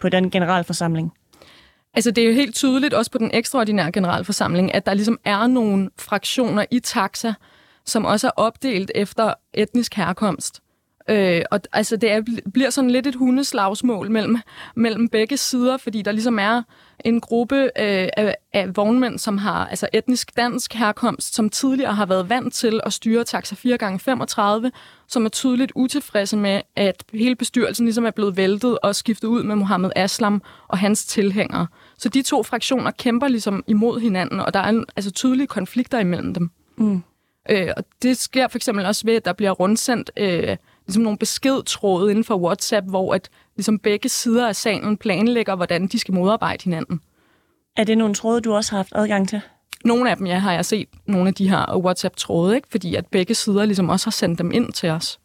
på 0.00 0.08
den 0.08 0.30
generalforsamling? 0.30 1.12
Altså, 1.94 2.10
det 2.10 2.24
er 2.24 2.28
jo 2.28 2.34
helt 2.34 2.54
tydeligt, 2.54 2.94
også 2.94 3.10
på 3.10 3.18
den 3.18 3.30
ekstraordinære 3.34 3.92
generalforsamling, 3.92 4.74
at 4.74 4.86
der 4.86 4.94
ligesom 4.94 5.18
er 5.24 5.46
nogle 5.46 5.90
fraktioner 5.98 6.64
i 6.70 6.80
taxa, 6.80 7.32
som 7.86 8.04
også 8.04 8.26
er 8.26 8.30
opdelt 8.36 8.90
efter 8.94 9.34
etnisk 9.54 9.94
herkomst. 9.94 10.60
Øh, 11.10 11.42
og 11.50 11.60
altså, 11.72 11.96
det 11.96 12.12
er, 12.12 12.22
bliver 12.54 12.70
sådan 12.70 12.90
lidt 12.90 13.06
et 13.06 13.14
hundeslagsmål 13.14 14.10
mellem, 14.10 14.38
mellem 14.76 15.08
begge 15.08 15.36
sider, 15.36 15.76
fordi 15.76 16.02
der 16.02 16.12
ligesom 16.12 16.38
er 16.38 16.62
en 17.04 17.20
gruppe 17.20 17.56
øh, 17.56 18.08
af, 18.16 18.36
af 18.52 18.76
vognmænd, 18.76 19.18
som 19.18 19.38
har 19.38 19.66
altså 19.66 19.88
etnisk 19.92 20.36
dansk 20.36 20.74
herkomst, 20.74 21.34
som 21.34 21.50
tidligere 21.50 21.94
har 21.94 22.06
været 22.06 22.28
vant 22.28 22.54
til 22.54 22.80
at 22.86 22.92
styre 22.92 23.24
taxa 23.24 23.54
4x35, 23.54 24.70
som 25.08 25.24
er 25.24 25.28
tydeligt 25.28 25.72
utilfredse 25.74 26.36
med, 26.36 26.60
at 26.76 27.04
hele 27.14 27.36
bestyrelsen 27.36 27.86
ligesom 27.86 28.06
er 28.06 28.10
blevet 28.10 28.36
væltet 28.36 28.78
og 28.78 28.94
skiftet 28.94 29.28
ud 29.28 29.42
med 29.42 29.56
Mohammed 29.56 29.90
Aslam 29.96 30.42
og 30.68 30.78
hans 30.78 31.06
tilhængere. 31.06 31.66
Så 31.98 32.08
de 32.08 32.22
to 32.22 32.42
fraktioner 32.42 32.90
kæmper 32.90 33.28
ligesom 33.28 33.64
imod 33.66 34.00
hinanden, 34.00 34.40
og 34.40 34.54
der 34.54 34.60
er 34.60 34.84
altså 34.96 35.10
tydelige 35.10 35.46
konflikter 35.46 35.98
imellem 35.98 36.34
dem. 36.34 36.50
Mm. 36.76 37.02
Øh, 37.50 37.68
og 37.76 37.84
det 38.02 38.16
sker 38.16 38.48
for 38.48 38.58
eksempel 38.58 38.86
også 38.86 39.06
ved, 39.06 39.14
at 39.14 39.24
der 39.24 39.32
bliver 39.32 39.50
rundsendt 39.50 40.10
øh, 40.16 40.56
ligesom 40.86 41.02
nogle 41.02 41.18
beskedtråde 41.18 42.10
inden 42.10 42.24
for 42.24 42.36
WhatsApp, 42.36 42.86
hvor 42.88 43.14
at 43.14 43.28
ligesom 43.56 43.78
begge 43.78 44.08
sider 44.08 44.48
af 44.48 44.56
salen 44.56 44.96
planlægger, 44.96 45.56
hvordan 45.56 45.86
de 45.86 45.98
skal 45.98 46.14
modarbejde 46.14 46.64
hinanden. 46.64 47.00
Er 47.76 47.84
det 47.84 47.98
nogle 47.98 48.14
tråde, 48.14 48.40
du 48.40 48.54
også 48.54 48.70
har 48.70 48.78
haft 48.78 48.92
adgang 48.94 49.28
til? 49.28 49.40
Nogle 49.84 50.10
af 50.10 50.16
dem, 50.16 50.26
ja, 50.26 50.38
har 50.38 50.52
jeg 50.52 50.64
set 50.64 50.88
nogle 51.06 51.28
af 51.28 51.34
de 51.34 51.48
her 51.48 51.76
WhatsApp-tråde, 51.76 52.56
ikke? 52.56 52.68
fordi 52.70 52.94
at 52.94 53.06
begge 53.06 53.34
sider 53.34 53.64
ligesom 53.64 53.88
også 53.88 54.06
har 54.06 54.10
sendt 54.10 54.38
dem 54.38 54.52
ind 54.52 54.72
til 54.72 54.88
os. 54.88 55.18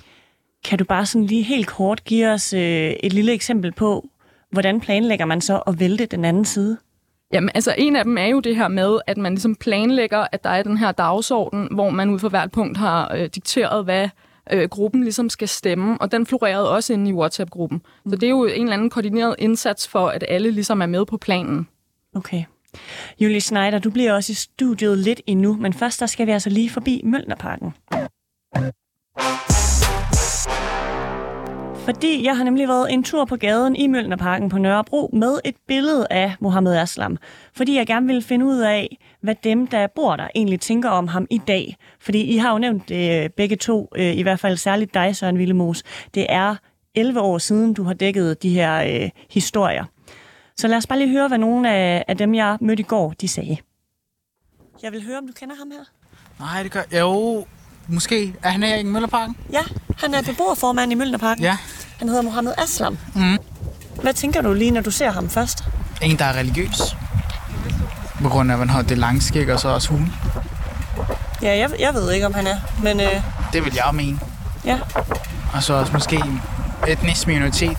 Kan 0.65 0.79
du 0.79 0.85
bare 0.85 1.05
sådan 1.05 1.25
lige 1.25 1.43
helt 1.43 1.67
kort 1.67 2.03
give 2.03 2.29
os 2.29 2.53
øh, 2.53 2.93
et 3.03 3.13
lille 3.13 3.33
eksempel 3.33 3.71
på, 3.71 4.09
hvordan 4.51 4.81
planlægger 4.81 5.25
man 5.25 5.41
så 5.41 5.57
at 5.67 5.79
vælte 5.79 6.05
den 6.05 6.25
anden 6.25 6.45
side? 6.45 6.77
Jamen, 7.33 7.49
altså 7.55 7.75
en 7.77 7.95
af 7.95 8.03
dem 8.03 8.17
er 8.17 8.25
jo 8.25 8.39
det 8.39 8.55
her 8.55 8.67
med, 8.67 8.99
at 9.07 9.17
man 9.17 9.33
ligesom 9.33 9.55
planlægger, 9.55 10.27
at 10.31 10.43
der 10.43 10.49
er 10.49 10.63
den 10.63 10.77
her 10.77 10.91
dagsorden, 10.91 11.67
hvor 11.71 11.89
man 11.89 12.09
ud 12.09 12.19
for 12.19 12.29
hvert 12.29 12.51
punkt 12.51 12.77
har 12.77 13.13
øh, 13.15 13.29
dikteret, 13.35 13.83
hvad 13.83 14.09
øh, 14.51 14.69
gruppen 14.69 15.03
ligesom 15.03 15.29
skal 15.29 15.47
stemme, 15.47 15.97
og 16.01 16.11
den 16.11 16.25
florerede 16.25 16.69
også 16.71 16.93
inde 16.93 17.09
i 17.09 17.13
WhatsApp-gruppen. 17.13 17.81
Mm. 18.05 18.11
Så 18.11 18.15
det 18.15 18.27
er 18.27 18.29
jo 18.29 18.45
en 18.45 18.61
eller 18.61 18.73
anden 18.73 18.89
koordineret 18.89 19.35
indsats 19.39 19.87
for, 19.87 20.07
at 20.07 20.25
alle 20.27 20.51
ligesom 20.51 20.81
er 20.81 20.85
med 20.85 21.05
på 21.05 21.17
planen. 21.17 21.67
Okay. 22.15 22.43
Julie 23.19 23.41
Schneider, 23.41 23.79
du 23.79 23.89
bliver 23.89 24.13
også 24.13 24.31
i 24.31 24.35
studiet 24.35 24.97
lidt 24.97 25.21
endnu, 25.27 25.53
men 25.53 25.73
først 25.73 25.99
der 25.99 26.05
skal 26.05 26.27
vi 26.27 26.31
altså 26.31 26.49
lige 26.49 26.69
forbi 26.69 27.01
Møllnerparken. 27.03 27.73
Fordi 31.85 32.25
jeg 32.25 32.37
har 32.37 32.43
nemlig 32.43 32.67
været 32.67 32.93
en 32.93 33.03
tur 33.03 33.25
på 33.25 33.35
gaden 33.35 33.75
i 33.75 33.87
Møllnerparken 33.87 34.49
på 34.49 34.57
Nørrebro 34.57 35.09
med 35.13 35.39
et 35.45 35.55
billede 35.67 36.07
af 36.09 36.35
Mohammed 36.39 36.75
Aslam. 36.75 37.17
Fordi 37.53 37.75
jeg 37.75 37.87
gerne 37.87 38.07
ville 38.07 38.21
finde 38.21 38.45
ud 38.45 38.59
af, 38.59 38.97
hvad 39.21 39.35
dem, 39.43 39.67
der 39.67 39.87
bor 39.87 40.15
der, 40.15 40.27
egentlig 40.35 40.59
tænker 40.59 40.89
om 40.89 41.07
ham 41.07 41.27
i 41.29 41.37
dag. 41.37 41.75
Fordi 41.99 42.21
I 42.21 42.37
har 42.37 42.51
jo 42.51 42.57
nævnt 42.57 42.91
øh, 42.91 43.29
begge 43.29 43.55
to, 43.55 43.89
øh, 43.95 44.17
i 44.17 44.21
hvert 44.21 44.39
fald 44.39 44.57
særligt 44.57 44.93
dig, 44.93 45.15
Søren 45.15 45.37
Villemos. 45.37 45.83
Det 46.13 46.25
er 46.29 46.55
11 46.95 47.21
år 47.21 47.37
siden, 47.37 47.73
du 47.73 47.83
har 47.83 47.93
dækket 47.93 48.43
de 48.43 48.49
her 48.49 49.03
øh, 49.03 49.09
historier. 49.29 49.85
Så 50.57 50.67
lad 50.67 50.77
os 50.77 50.87
bare 50.87 50.99
lige 50.99 51.11
høre, 51.11 51.27
hvad 51.27 51.37
nogle 51.37 51.69
af, 51.71 52.05
af 52.07 52.17
dem, 52.17 52.35
jeg 52.35 52.57
mødte 52.61 52.81
i 52.81 52.83
går, 52.83 53.13
de 53.21 53.27
sagde. 53.27 53.57
Jeg 54.83 54.91
vil 54.91 55.03
høre, 55.05 55.17
om 55.17 55.27
du 55.27 55.33
kender 55.33 55.55
ham 55.55 55.71
her. 55.71 55.83
Nej, 56.39 56.63
det 56.63 56.71
gør 56.71 56.81
Jo, 56.99 57.45
måske. 57.87 58.33
Er 58.43 58.49
han 58.49 58.63
her 58.63 58.75
i 58.75 58.83
Møllerparken? 58.83 59.37
Ja, 59.51 59.61
han 59.97 60.13
er 60.13 60.21
beboerformand 60.21 60.91
i 60.91 60.95
Møllnerparken. 60.95 61.43
Ja. 61.43 61.57
Han 61.99 62.07
hedder 62.09 62.21
Mohammed 62.21 62.53
Aslam. 62.57 62.97
Mm. 63.15 63.37
Hvad 64.01 64.13
tænker 64.13 64.41
du 64.41 64.53
lige, 64.53 64.71
når 64.71 64.81
du 64.81 64.91
ser 64.91 65.11
ham 65.11 65.29
først? 65.29 65.63
En, 66.01 66.19
der 66.19 66.25
er 66.25 66.33
religiøs. 66.37 66.81
På 68.21 68.29
grund 68.29 68.49
af, 68.51 68.55
at 68.55 68.59
man 68.59 68.69
har 68.69 68.81
det 68.81 68.97
lange 68.97 69.21
skæg 69.21 69.53
og 69.53 69.59
så 69.59 69.67
også 69.69 69.89
hulen. 69.89 70.13
Ja, 71.41 71.57
jeg, 71.57 71.71
jeg 71.79 71.93
ved 71.93 72.11
ikke, 72.11 72.25
om 72.25 72.33
han 72.33 72.47
er, 72.47 72.57
men 72.83 72.99
øh, 72.99 73.21
Det 73.53 73.65
vil 73.65 73.73
jeg 73.75 73.89
mene. 73.93 74.19
ja. 74.65 74.79
Og 75.53 75.63
så 75.63 75.73
også 75.73 75.93
måske 75.93 76.15
en 76.15 76.41
etnisk 76.87 77.27
minoritet. 77.27 77.77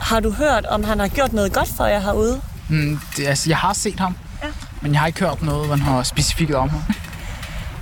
Har 0.00 0.20
du 0.20 0.30
hørt, 0.30 0.66
om 0.66 0.84
han 0.84 0.98
har 1.00 1.08
gjort 1.08 1.32
noget 1.32 1.52
godt 1.52 1.68
for 1.76 1.84
jer 1.86 2.00
herude? 2.00 2.40
Mm, 2.68 3.00
det, 3.16 3.26
altså, 3.26 3.48
jeg 3.50 3.56
har 3.58 3.72
set 3.72 4.00
ham. 4.00 4.16
Ja. 4.42 4.48
Men 4.80 4.92
jeg 4.92 5.00
har 5.00 5.06
ikke 5.06 5.20
hørt 5.20 5.42
noget, 5.42 5.68
man 5.68 5.80
har 5.80 6.02
specifikt 6.02 6.54
om 6.54 6.68
ham. 6.68 6.82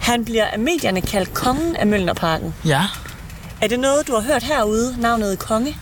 Han 0.01 0.25
bliver 0.25 0.45
af 0.45 0.59
medierne 0.59 1.01
kaldt 1.01 1.35
kongen 1.35 1.77
af 1.77 1.87
Møllnerparken. 1.87 2.55
Ja, 2.65 2.83
Er 3.61 3.67
det 3.69 3.81
noget, 3.81 4.07
du 4.09 4.15
har 4.15 4.21
hørt 4.23 4.43
herude, 4.43 4.95
navnet 5.01 5.39
konge? 5.39 5.77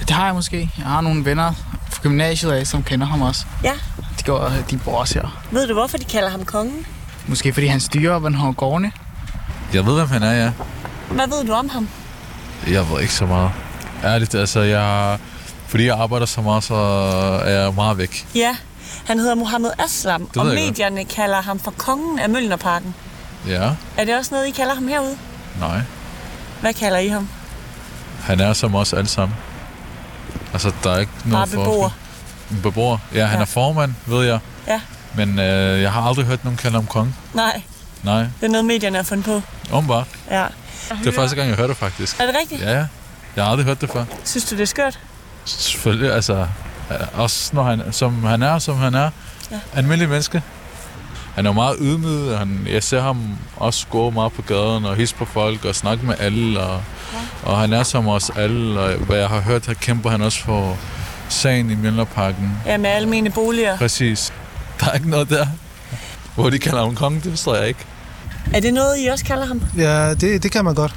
det 0.00 0.10
har 0.10 0.24
jeg 0.26 0.34
måske. 0.34 0.70
Jeg 0.78 0.86
har 0.86 1.00
nogle 1.00 1.24
venner 1.24 1.52
fra 1.90 2.00
gymnasiet 2.02 2.52
af, 2.52 2.66
som 2.66 2.82
kender 2.82 3.06
ham 3.06 3.22
også. 3.22 3.44
Ja. 3.64 3.72
De, 4.18 4.24
går, 4.24 4.52
de 4.70 4.78
bor 4.78 4.98
også 4.98 5.14
her. 5.14 5.42
Ved 5.50 5.66
du, 5.68 5.74
hvorfor 5.74 5.98
de 5.98 6.04
kalder 6.04 6.30
ham 6.30 6.44
kongen? 6.44 6.86
Måske 7.26 7.52
fordi 7.52 7.66
han 7.66 7.80
styrer, 7.80 8.18
hvordan 8.18 8.38
han 8.38 8.54
gårdene. 8.54 8.92
Jeg 9.74 9.86
ved, 9.86 9.94
hvem 9.94 10.08
han 10.08 10.22
er, 10.22 10.32
ja. 10.32 10.50
Hvad 11.10 11.26
ved 11.28 11.44
du 11.46 11.52
om 11.52 11.68
ham? 11.68 11.88
Jeg 12.70 12.90
ved 12.90 13.00
ikke 13.00 13.14
så 13.14 13.26
meget. 13.26 13.50
Ærligt, 14.04 14.34
altså, 14.34 14.60
jeg... 14.60 15.18
Fordi 15.68 15.86
jeg 15.86 15.96
arbejder 15.98 16.26
så 16.26 16.40
meget, 16.40 16.64
så 16.64 16.74
er 17.44 17.50
jeg 17.62 17.74
meget 17.74 17.98
væk. 17.98 18.26
Ja, 18.34 18.56
han 19.06 19.18
hedder 19.18 19.34
Mohammed 19.34 19.70
Aslam, 19.78 20.20
ved 20.20 20.28
og 20.28 20.34
jeg 20.36 20.44
godt. 20.44 20.54
medierne 20.54 21.04
kalder 21.04 21.42
ham 21.42 21.58
for 21.58 21.70
kongen 21.70 22.18
af 22.18 22.30
Møllnerparken. 22.30 22.94
Ja, 23.48 23.70
Er 23.96 24.04
det 24.04 24.16
også 24.16 24.34
noget, 24.34 24.46
I 24.46 24.50
kalder 24.50 24.74
ham 24.74 24.88
herude? 24.88 25.16
nej. 25.60 25.80
Hvad 26.60 26.74
kalder 26.74 26.98
I 26.98 27.08
ham? 27.08 27.28
Han 28.22 28.40
er 28.40 28.52
som 28.52 28.74
os 28.74 28.92
alle 28.92 29.08
sammen. 29.08 29.36
Altså, 30.52 30.72
der 30.84 30.90
er 30.90 30.98
ikke 30.98 31.12
Bare 31.22 31.30
noget 31.30 31.50
beboer. 31.50 31.90
En 32.50 32.60
beboer. 32.62 32.98
Ja, 33.14 33.26
han 33.26 33.36
Ja. 33.38 33.42
er 33.42 33.46
formand, 33.46 33.94
ved 34.06 34.26
jeg. 34.26 34.38
Ja. 34.66 34.80
Men 35.16 35.38
øh, 35.38 35.82
jeg 35.82 35.92
har 35.92 36.02
aldrig 36.02 36.26
hørt 36.26 36.44
nogen 36.44 36.56
kalde 36.56 36.74
ham 36.76 36.86
konge. 36.86 37.14
Nej, 37.34 37.62
Nej, 38.02 38.18
det 38.40 38.46
er 38.46 38.48
noget, 38.48 38.64
medierne 38.64 38.96
har 38.96 39.02
fundet 39.04 39.24
på. 39.24 39.42
åbenbart. 39.76 40.06
Ja. 40.30 40.46
Det 41.04 41.06
er 41.06 41.12
første 41.12 41.36
gang, 41.36 41.48
jeg 41.48 41.56
hørte 41.56 41.68
det, 41.68 41.76
faktisk. 41.76 42.20
Er 42.20 42.26
det 42.26 42.34
rigtigt? 42.40 42.60
Ja, 42.62 42.70
ja. 42.72 42.86
Jeg 43.36 43.44
har 43.44 43.50
aldrig 43.50 43.66
hørt 43.66 43.80
det 43.80 43.90
før. 43.90 44.04
Synes 44.24 44.44
du, 44.44 44.54
det 44.56 44.62
er 44.62 44.66
skørt? 44.66 44.98
Selvfølgelig, 45.48 46.12
altså... 46.12 46.46
øh, 46.90 46.96
Også 47.14 47.50
når 47.52 47.62
han, 47.62 47.82
som 47.90 48.24
han 48.24 48.42
er, 48.42 48.58
som 48.58 48.76
han 48.76 48.94
er. 48.94 49.10
Ja. 49.50 49.56
Almindelig 49.74 50.08
menneske. 50.08 50.42
Han 51.34 51.46
er 51.46 51.50
jo 51.50 51.54
meget 51.54 51.76
ydmyg, 51.80 52.32
og 52.32 52.38
han, 52.38 52.66
jeg 52.70 52.82
ser 52.82 53.00
ham 53.02 53.38
også 53.56 53.86
gå 53.90 54.10
meget 54.10 54.32
på 54.32 54.42
gaden 54.42 54.84
og 54.84 54.96
hisse 54.96 55.14
på 55.14 55.24
folk 55.24 55.64
og 55.64 55.74
snakke 55.74 56.06
med 56.06 56.14
alle. 56.18 56.60
Og, 56.60 56.80
ja. 57.12 57.50
og 57.50 57.58
han 57.58 57.72
er 57.72 57.82
som 57.82 58.08
os 58.08 58.30
alle, 58.36 58.80
og 58.80 58.92
hvad 58.94 59.18
jeg 59.18 59.28
har 59.28 59.40
hørt, 59.40 59.66
her 59.66 59.74
kæmper 59.74 60.10
han 60.10 60.22
også 60.22 60.44
for 60.44 60.76
sagen 61.28 61.70
i 61.70 61.74
Mjølnerparken. 61.74 62.52
Ja, 62.66 62.76
med 62.76 62.90
almene 62.90 63.30
boliger. 63.30 63.76
Præcis. 63.78 64.32
Der 64.80 64.86
er 64.86 64.92
ikke 64.92 65.10
noget 65.10 65.30
der. 65.30 65.46
Hvor 66.34 66.50
de 66.50 66.58
kalder 66.58 66.80
ham 66.84 66.94
konge, 66.94 67.20
det 67.20 67.30
forstår 67.30 67.54
jeg 67.54 67.68
ikke. 67.68 67.80
Er 68.54 68.60
det 68.60 68.74
noget, 68.74 68.96
I 68.98 69.06
også 69.06 69.24
kalder 69.24 69.46
ham? 69.46 69.62
Ja, 69.76 70.14
det, 70.14 70.42
det 70.42 70.52
kan 70.52 70.64
man 70.64 70.74
godt. 70.74 70.94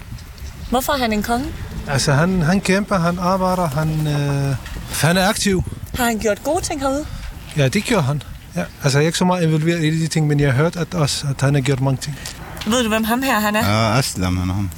Hvorfor 0.69 0.93
er 0.93 0.97
han 0.97 1.13
en 1.13 1.23
konge? 1.23 1.45
Altså, 1.88 2.13
han, 2.13 2.41
han 2.41 2.62
kæmper, 2.62 3.00
han 3.00 3.20
arbejder, 3.20 3.67
han, 3.67 4.08
øh, 4.08 4.56
han 5.02 5.17
er 5.17 5.28
aktiv. 5.30 5.63
Har 5.98 6.06
han 6.06 6.20
gjort 6.20 6.44
gode 6.44 6.62
ting 6.62 6.82
herude? 6.82 7.06
Ja, 7.58 7.67
det 7.67 7.86
gør 7.86 8.02
han. 8.02 8.24
Ja, 8.56 8.63
altså, 8.84 8.98
jeg 9.00 9.04
er 9.04 9.08
ikke 9.08 9.17
så 9.17 9.26
meget 9.26 9.44
involveret 9.44 9.84
i 9.84 10.02
de 10.02 10.08
ting, 10.08 10.28
men 10.28 10.39
jeg 10.39 10.54
har 10.54 10.58
hørt 10.63 10.76
at 10.76 10.94
også, 10.94 11.28
at 11.30 11.41
han 11.41 11.54
har 11.54 11.62
gjort 11.62 11.82
mange 11.82 11.98
ting. 12.02 12.17
Ved 12.67 12.84
du, 12.84 12.89
hvem 12.89 13.04
ham 13.04 13.22
her 13.22 13.39
han 13.39 13.56
er? 13.56 13.70
Ja, 13.70 13.98
Aslam 13.98 14.38
han 14.38 14.50
ham. 14.50 14.70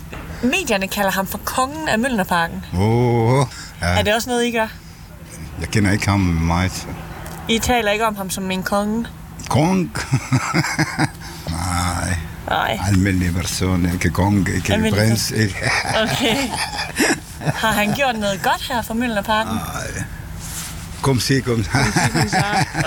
Medierne 0.44 0.88
kalder 0.88 1.12
ham 1.12 1.28
for 1.28 1.38
kongen 1.38 1.88
af 1.88 2.00
Møllnerparken. 2.00 2.66
Åh, 2.74 2.80
oh, 2.80 3.46
ja, 3.82 3.88
Er 3.88 4.02
det 4.04 4.16
også 4.16 4.30
noget, 4.30 4.46
I 4.46 4.52
gør? 4.52 4.68
jeg 5.62 5.70
kender 5.70 5.92
ikke 5.92 6.10
ham 6.10 6.20
meget. 6.20 6.88
I 7.50 7.60
taler 7.60 7.92
ikke 7.92 8.06
om 8.08 8.16
ham 8.16 8.30
som 8.30 8.52
en 8.52 8.64
konge? 8.64 9.06
Kong? 9.50 9.92
Nej, 11.50 12.18
Nej, 12.50 12.80
almindelig 12.88 13.34
person, 13.36 13.90
ikke 13.94 14.10
kong, 14.10 14.50
ikke 14.56 14.74
Almindelig 14.74 15.08
prins. 15.08 15.32
Ikke. 15.32 15.56
okay. 16.04 16.36
Har 17.46 17.72
han 17.72 17.94
gjort 17.94 18.16
noget 18.20 18.42
godt 18.44 18.68
her 18.70 18.82
for 18.82 18.94
Møllnerparken? 18.94 19.58
Kom 21.02 21.20
se, 21.20 21.42
kom. 21.42 21.66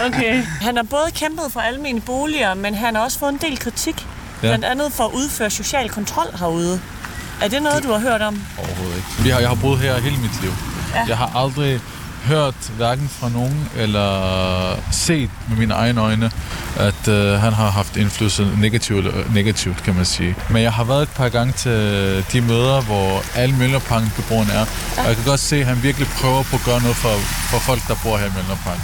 Okay. 0.06 0.42
Han 0.60 0.76
har 0.76 0.82
både 0.82 1.10
kæmpet 1.14 1.44
for 1.52 1.60
almene 1.60 2.00
boliger, 2.00 2.54
men 2.54 2.74
han 2.74 2.94
har 2.94 3.02
også 3.02 3.18
fået 3.18 3.32
en 3.32 3.38
del 3.38 3.58
kritik. 3.58 4.06
Ja. 4.42 4.48
Blandt 4.48 4.64
andet 4.64 4.92
for 4.92 5.04
at 5.04 5.10
udføre 5.14 5.50
social 5.50 5.88
kontrol 5.88 6.26
herude. 6.38 6.80
Er 7.42 7.48
det 7.48 7.62
noget, 7.62 7.82
du 7.82 7.92
har 7.92 7.98
hørt 7.98 8.22
om? 8.22 8.42
Overhovedet 8.58 8.96
ikke. 8.96 9.08
Jeg 9.28 9.34
har, 9.34 9.40
jeg 9.40 9.48
har 9.48 9.56
boet 9.56 9.78
her 9.78 10.00
hele 10.00 10.16
mit 10.16 10.42
liv. 10.42 10.52
Ja. 10.94 11.04
Jeg 11.08 11.16
har 11.16 11.32
aldrig 11.36 11.80
hørt 12.26 12.54
hverken 12.76 13.08
fra 13.08 13.28
nogen 13.28 13.68
eller 13.76 14.10
set 14.92 15.30
med 15.48 15.56
mine 15.56 15.74
egne 15.74 16.00
øjne, 16.00 16.30
at 16.76 17.08
øh, 17.08 17.32
han 17.40 17.52
har 17.52 17.70
haft 17.70 17.96
indflydelse 17.96 18.48
negativt, 18.60 19.06
eller 19.06 19.32
negativt, 19.34 19.82
kan 19.82 19.94
man 19.94 20.04
sige. 20.04 20.34
Men 20.50 20.62
jeg 20.62 20.72
har 20.72 20.84
været 20.84 21.02
et 21.02 21.08
par 21.08 21.28
gange 21.28 21.52
til 21.52 21.72
de 22.32 22.40
møder, 22.40 22.80
hvor 22.80 23.22
alle 23.34 23.56
Møllerparken 23.56 24.12
beboerne 24.16 24.52
er, 24.52 24.66
og 24.98 25.06
jeg 25.06 25.16
kan 25.16 25.24
godt 25.24 25.40
se, 25.40 25.56
at 25.60 25.66
han 25.66 25.82
virkelig 25.82 26.08
prøver 26.08 26.42
på 26.42 26.56
at 26.56 26.62
gøre 26.64 26.80
noget 26.80 26.96
for, 26.96 27.12
for 27.50 27.58
folk, 27.58 27.80
der 27.88 27.94
bor 28.02 28.16
her 28.16 28.26
i 28.26 28.30
Møllerparken. 28.36 28.82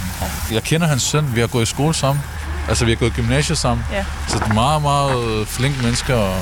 Jeg 0.51 0.63
kender 0.63 0.87
hans 0.87 1.01
søn, 1.03 1.35
vi 1.35 1.39
har 1.39 1.47
gået 1.47 1.63
i 1.63 1.65
skole 1.65 1.93
sammen, 1.93 2.23
altså 2.69 2.85
vi 2.85 2.91
har 2.91 2.95
gået 2.95 3.09
i 3.09 3.13
gymnasiet 3.13 3.57
sammen, 3.57 3.85
Ja. 3.91 4.05
så 4.29 4.37
det 4.39 4.47
er 4.49 4.53
meget, 4.53 4.81
meget 4.81 5.47
flink 5.47 5.83
mennesker, 5.83 6.15
og 6.15 6.35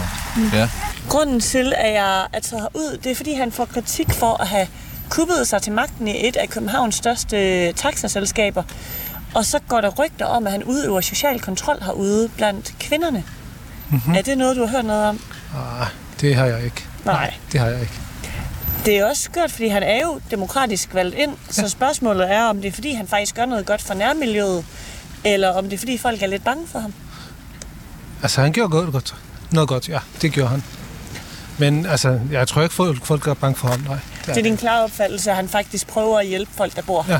ja. 0.53 0.69
Grunden 1.09 1.39
til, 1.39 1.73
at 1.77 1.93
jeg 1.93 2.21
er 2.33 2.39
taget 2.49 2.67
ud, 2.73 2.97
det 3.03 3.11
er, 3.11 3.15
fordi 3.15 3.33
han 3.33 3.51
får 3.51 3.65
kritik 3.65 4.07
for 4.13 4.41
at 4.41 4.47
have 4.47 4.67
kuppet 5.11 5.47
sig 5.47 5.61
til 5.61 5.73
magten 5.73 6.07
i 6.07 6.27
et 6.27 6.35
af 6.35 6.49
Københavns 6.49 6.95
største 6.95 7.71
taxaselskaber. 7.73 8.63
Og 9.35 9.45
så 9.45 9.59
går 9.67 9.81
der 9.81 9.89
rygter 9.89 10.25
om, 10.25 10.45
at 10.45 10.51
han 10.51 10.63
udøver 10.63 11.01
social 11.01 11.39
kontrol 11.39 11.77
herude 11.81 12.29
blandt 12.37 12.75
kvinderne. 12.79 13.23
Mm-hmm. 13.89 14.13
Er 14.15 14.21
det 14.21 14.37
noget, 14.37 14.55
du 14.55 14.65
har 14.65 14.71
hørt 14.71 14.85
noget 14.85 15.05
om? 15.05 15.19
Ah, 15.55 15.87
det 16.21 16.35
har 16.35 16.45
jeg 16.45 16.63
ikke. 16.63 16.85
Nej. 17.05 17.33
Det 17.51 17.59
har 17.59 17.67
jeg 17.67 17.81
ikke. 17.81 17.93
Det 18.85 18.97
er 18.97 19.05
også 19.05 19.23
skørt, 19.23 19.51
fordi 19.51 19.67
han 19.67 19.83
er 19.83 20.01
jo 20.01 20.19
demokratisk 20.31 20.93
valgt 20.93 21.15
ind, 21.15 21.31
så 21.49 21.69
spørgsmålet 21.69 22.31
er, 22.31 22.43
om 22.43 22.61
det 22.61 22.67
er, 22.67 22.71
fordi 22.71 22.93
han 22.93 23.07
faktisk 23.07 23.35
gør 23.35 23.45
noget 23.45 23.65
godt 23.65 23.81
for 23.81 23.93
nærmiljøet, 23.93 24.65
eller 25.23 25.49
om 25.49 25.63
det 25.63 25.73
er, 25.73 25.77
fordi 25.77 25.97
folk 25.97 26.23
er 26.23 26.27
lidt 26.27 26.43
bange 26.43 26.67
for 26.67 26.79
ham. 26.79 26.93
Altså, 28.21 28.41
han 28.41 28.51
gjorde 28.51 28.69
godt, 28.69 28.91
godt. 28.91 29.15
Noget 29.51 29.69
godt, 29.69 29.89
ja. 29.89 29.99
Det 30.21 30.31
gjorde 30.31 30.49
han. 30.49 30.63
Men 31.61 31.85
altså, 31.85 32.19
jeg 32.31 32.47
tror 32.47 32.61
ikke, 32.61 32.75
folk, 32.75 33.05
folk 33.05 33.27
er 33.27 33.33
bange 33.33 33.55
for 33.55 33.67
ham. 33.67 33.79
Nej, 33.79 33.97
det 34.21 34.29
er, 34.29 34.33
Det 34.33 34.39
er 34.39 34.43
din 34.43 34.57
klare 34.57 34.83
opfattelse, 34.83 35.29
at 35.29 35.35
han 35.35 35.49
faktisk 35.49 35.87
prøver 35.87 36.19
at 36.19 36.27
hjælpe 36.27 36.51
folk, 36.57 36.75
der 36.75 36.81
bor 36.81 37.01
her. 37.01 37.13
Ja. 37.13 37.19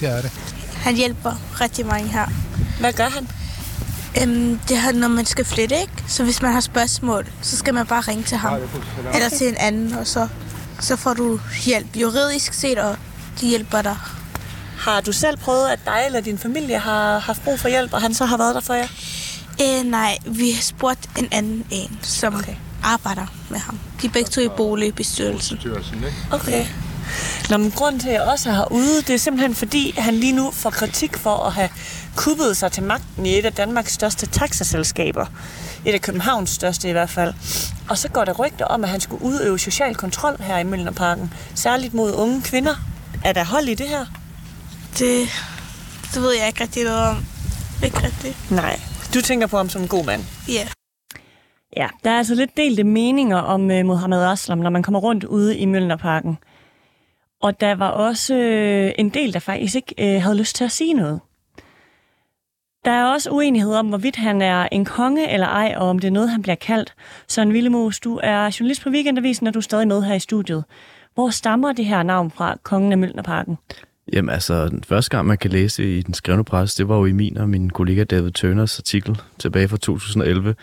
det, 0.00 0.16
er 0.16 0.20
det. 0.22 0.30
Han 0.74 0.94
hjælper 0.94 1.60
rigtig 1.60 1.86
mange 1.86 2.08
her. 2.08 2.26
Hvad 2.80 2.92
gør 2.92 3.08
han? 3.08 3.28
Øhm, 4.22 4.58
det 4.68 4.76
er, 4.76 4.92
når 4.92 5.08
man 5.08 5.26
skal 5.26 5.44
flytte, 5.44 5.80
ikke? 5.80 5.92
Så 6.08 6.24
hvis 6.24 6.42
man 6.42 6.52
har 6.52 6.60
spørgsmål, 6.60 7.26
så 7.42 7.56
skal 7.56 7.74
man 7.74 7.86
bare 7.86 8.00
ringe 8.00 8.22
til 8.22 8.36
ham. 8.36 8.58
Eller 9.14 9.28
til 9.28 9.48
en 9.48 9.56
anden, 9.56 9.94
og 9.94 10.06
så, 10.06 10.28
så 10.80 10.96
får 10.96 11.14
du 11.14 11.40
hjælp 11.64 11.96
juridisk 11.96 12.52
set, 12.52 12.78
og 12.78 12.96
de 13.40 13.46
hjælper 13.48 13.82
dig. 13.82 13.96
Har 14.78 15.00
du 15.00 15.12
selv 15.12 15.36
prøvet, 15.36 15.68
at 15.68 15.80
dig 15.84 16.02
eller 16.06 16.20
din 16.20 16.38
familie 16.38 16.78
har 16.78 17.18
haft 17.18 17.44
brug 17.44 17.60
for 17.60 17.68
hjælp, 17.68 17.92
og 17.92 18.00
han 18.00 18.14
så 18.14 18.24
har 18.24 18.36
været 18.36 18.54
der 18.54 18.60
for 18.60 18.74
jer? 18.74 18.88
Øh, 19.62 19.84
nej, 19.84 20.18
vi 20.26 20.50
har 20.50 20.62
spurgt 20.62 21.08
en 21.18 21.28
anden 21.32 21.64
en, 21.70 21.98
som 22.02 22.34
Okay. 22.34 22.54
Arbejder 22.82 23.26
med 23.48 23.58
ham. 23.58 23.78
De 24.02 24.06
er 24.06 24.10
begge 24.10 24.30
to 24.30 24.40
i 24.40 24.48
boligbestyrelsen. 24.56 25.58
Okay. 26.30 26.66
Nå, 27.50 27.56
men 27.56 27.70
grunden 27.70 28.00
til, 28.00 28.08
at 28.08 28.14
jeg 28.14 28.22
også 28.22 28.50
er 28.50 28.54
herude, 28.54 29.02
det 29.02 29.10
er 29.10 29.16
simpelthen 29.16 29.54
fordi, 29.54 29.94
han 29.98 30.14
lige 30.14 30.32
nu 30.32 30.50
får 30.50 30.70
kritik 30.70 31.16
for 31.16 31.36
at 31.36 31.52
have 31.52 31.68
kuppet 32.16 32.56
sig 32.56 32.72
til 32.72 32.82
magten 32.82 33.26
i 33.26 33.38
et 33.38 33.44
af 33.44 33.52
Danmarks 33.52 33.92
største 33.92 34.26
taxaselskaber. 34.26 35.26
Et 35.84 35.92
af 35.92 36.00
Københavns 36.00 36.50
største 36.50 36.88
i 36.88 36.92
hvert 36.92 37.10
fald. 37.10 37.34
Og 37.88 37.98
så 37.98 38.08
går 38.08 38.24
der 38.24 38.32
rygter 38.32 38.64
om, 38.64 38.84
at 38.84 38.90
han 38.90 39.00
skulle 39.00 39.24
udøve 39.24 39.58
social 39.58 39.94
kontrol 39.94 40.36
her 40.40 40.58
i 40.58 40.64
Møllerparken. 40.64 41.32
Særligt 41.54 41.94
mod 41.94 42.14
unge 42.14 42.42
kvinder. 42.42 42.74
Er 43.24 43.32
der 43.32 43.44
hold 43.44 43.68
i 43.68 43.74
det 43.74 43.88
her? 43.88 44.06
Det, 44.98 45.28
det 46.14 46.22
ved 46.22 46.32
jeg 46.38 46.46
ikke 46.46 46.62
rigtig 46.62 46.84
noget 46.84 47.00
om. 47.00 47.26
Ikke 47.84 48.02
rigtigt. 48.02 48.50
Nej. 48.50 48.80
Du 49.14 49.20
tænker 49.20 49.46
på 49.46 49.56
ham 49.56 49.68
som 49.68 49.82
en 49.82 49.88
god 49.88 50.04
mand? 50.04 50.24
Ja. 50.48 50.66
Ja, 51.76 51.88
der 52.04 52.10
er 52.10 52.18
altså 52.18 52.34
lidt 52.34 52.56
delte 52.56 52.84
meninger 52.84 53.36
om 53.36 53.62
uh, 53.62 53.84
Mohammed 53.84 54.24
Aslam, 54.24 54.58
når 54.58 54.70
man 54.70 54.82
kommer 54.82 55.00
rundt 55.00 55.24
ude 55.24 55.58
i 55.58 55.66
Mølnerparken. 55.66 56.38
Og 57.42 57.60
der 57.60 57.74
var 57.74 57.88
også 57.88 58.34
uh, 58.34 59.00
en 59.00 59.08
del, 59.08 59.32
der 59.32 59.38
faktisk 59.38 59.76
ikke 59.76 59.94
uh, 59.98 60.22
havde 60.22 60.38
lyst 60.38 60.56
til 60.56 60.64
at 60.64 60.72
sige 60.72 60.94
noget. 60.94 61.20
Der 62.84 62.90
er 62.90 63.04
også 63.04 63.30
uenighed 63.30 63.74
om, 63.74 63.88
hvorvidt 63.88 64.16
han 64.16 64.42
er 64.42 64.68
en 64.72 64.84
konge 64.84 65.30
eller 65.30 65.46
ej, 65.46 65.74
og 65.76 65.88
om 65.88 65.98
det 65.98 66.08
er 66.08 66.12
noget, 66.12 66.30
han 66.30 66.42
bliver 66.42 66.54
kaldt. 66.54 66.94
Søren 67.28 67.52
Villemos, 67.52 68.00
du 68.00 68.20
er 68.22 68.56
journalist 68.60 68.82
på 68.82 68.90
Weekendavisen, 68.90 69.46
og 69.46 69.54
du 69.54 69.58
er 69.58 69.62
stadig 69.62 69.88
med 69.88 70.02
her 70.02 70.14
i 70.14 70.20
studiet. 70.20 70.64
Hvor 71.14 71.30
stammer 71.30 71.72
det 71.72 71.84
her 71.84 72.02
navn 72.02 72.30
fra, 72.30 72.56
kongen 72.62 72.92
af 72.92 72.98
Mølnerparken? 72.98 73.58
Jamen 74.12 74.30
altså, 74.30 74.68
den 74.68 74.84
første 74.84 75.10
gang, 75.10 75.26
man 75.26 75.38
kan 75.38 75.50
læse 75.50 75.98
i 75.98 76.02
den 76.02 76.14
skrevne 76.14 76.44
presse, 76.44 76.78
det 76.78 76.88
var 76.88 76.96
jo 76.96 77.04
i 77.04 77.12
min 77.12 77.38
og 77.38 77.48
min 77.48 77.70
kollega 77.70 78.04
David 78.04 78.30
Turners 78.30 78.78
artikel 78.78 79.20
tilbage 79.38 79.68
fra 79.68 79.76
2011. 79.76 80.54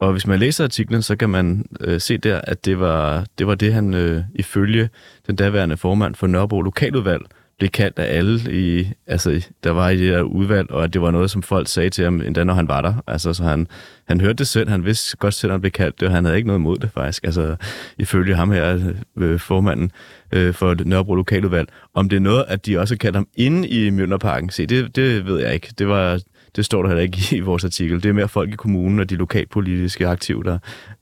Og 0.00 0.12
hvis 0.12 0.26
man 0.26 0.38
læser 0.38 0.64
artiklen, 0.64 1.02
så 1.02 1.16
kan 1.16 1.30
man 1.30 1.66
øh, 1.80 2.00
se 2.00 2.18
der, 2.18 2.40
at 2.44 2.64
det 2.64 2.80
var 2.80 3.24
det, 3.38 3.46
var 3.46 3.54
det 3.54 3.72
han 3.72 3.94
øh, 3.94 4.22
ifølge 4.34 4.88
den 5.26 5.36
daværende 5.36 5.76
formand 5.76 6.14
for 6.14 6.26
Nørrebro 6.26 6.62
Lokaludvalg 6.62 7.22
blev 7.58 7.70
kaldt 7.70 7.98
af 7.98 8.16
alle, 8.16 8.40
i, 8.52 8.92
altså, 9.06 9.48
der 9.64 9.70
var 9.70 9.88
i 9.88 9.96
det 9.96 10.12
der 10.12 10.22
udvalg, 10.22 10.70
og 10.70 10.84
at 10.84 10.92
det 10.92 11.02
var 11.02 11.10
noget, 11.10 11.30
som 11.30 11.42
folk 11.42 11.68
sagde 11.68 11.90
til 11.90 12.04
ham, 12.04 12.20
endda 12.20 12.44
når 12.44 12.54
han 12.54 12.68
var 12.68 12.80
der. 12.80 12.94
Altså, 13.06 13.32
så 13.32 13.44
han, 13.44 13.66
han 14.08 14.20
hørte 14.20 14.34
det 14.34 14.48
selv, 14.48 14.68
han 14.68 14.84
vidste 14.84 15.16
godt 15.16 15.34
selv, 15.34 15.50
at 15.50 15.54
han 15.54 15.60
blev 15.60 15.70
kaldt 15.70 16.00
det, 16.00 16.08
og 16.08 16.14
han 16.14 16.24
havde 16.24 16.36
ikke 16.36 16.46
noget 16.46 16.60
imod 16.60 16.76
det 16.76 16.90
faktisk. 16.94 17.24
Altså, 17.24 17.56
ifølge 17.98 18.34
ham 18.34 18.50
her, 18.50 18.92
øh, 19.16 19.40
formanden 19.40 19.92
øh, 20.32 20.54
for 20.54 20.76
Nørrebro 20.84 21.14
Lokaludvalg. 21.14 21.68
Om 21.94 22.08
det 22.08 22.16
er 22.16 22.20
noget, 22.20 22.44
at 22.48 22.66
de 22.66 22.78
også 22.78 22.96
kaldte 22.96 23.16
ham 23.16 23.28
inde 23.34 23.68
i 23.68 23.90
Mjølnerparken, 23.90 24.50
se, 24.50 24.66
det, 24.66 24.96
det 24.96 25.26
ved 25.26 25.40
jeg 25.40 25.54
ikke. 25.54 25.72
Det 25.78 25.88
var 25.88 26.20
det 26.56 26.64
står 26.64 26.82
der 26.82 26.88
heller 26.88 27.02
ikke 27.02 27.36
i 27.36 27.40
vores 27.40 27.64
artikel. 27.64 28.02
Det 28.02 28.08
er 28.08 28.12
mere 28.12 28.28
folk 28.28 28.52
i 28.52 28.56
kommunen 28.56 29.00
og 29.00 29.10
de 29.10 29.16
lokalpolitiske 29.16 30.08
aktive, 30.08 30.44
der, 30.44 30.58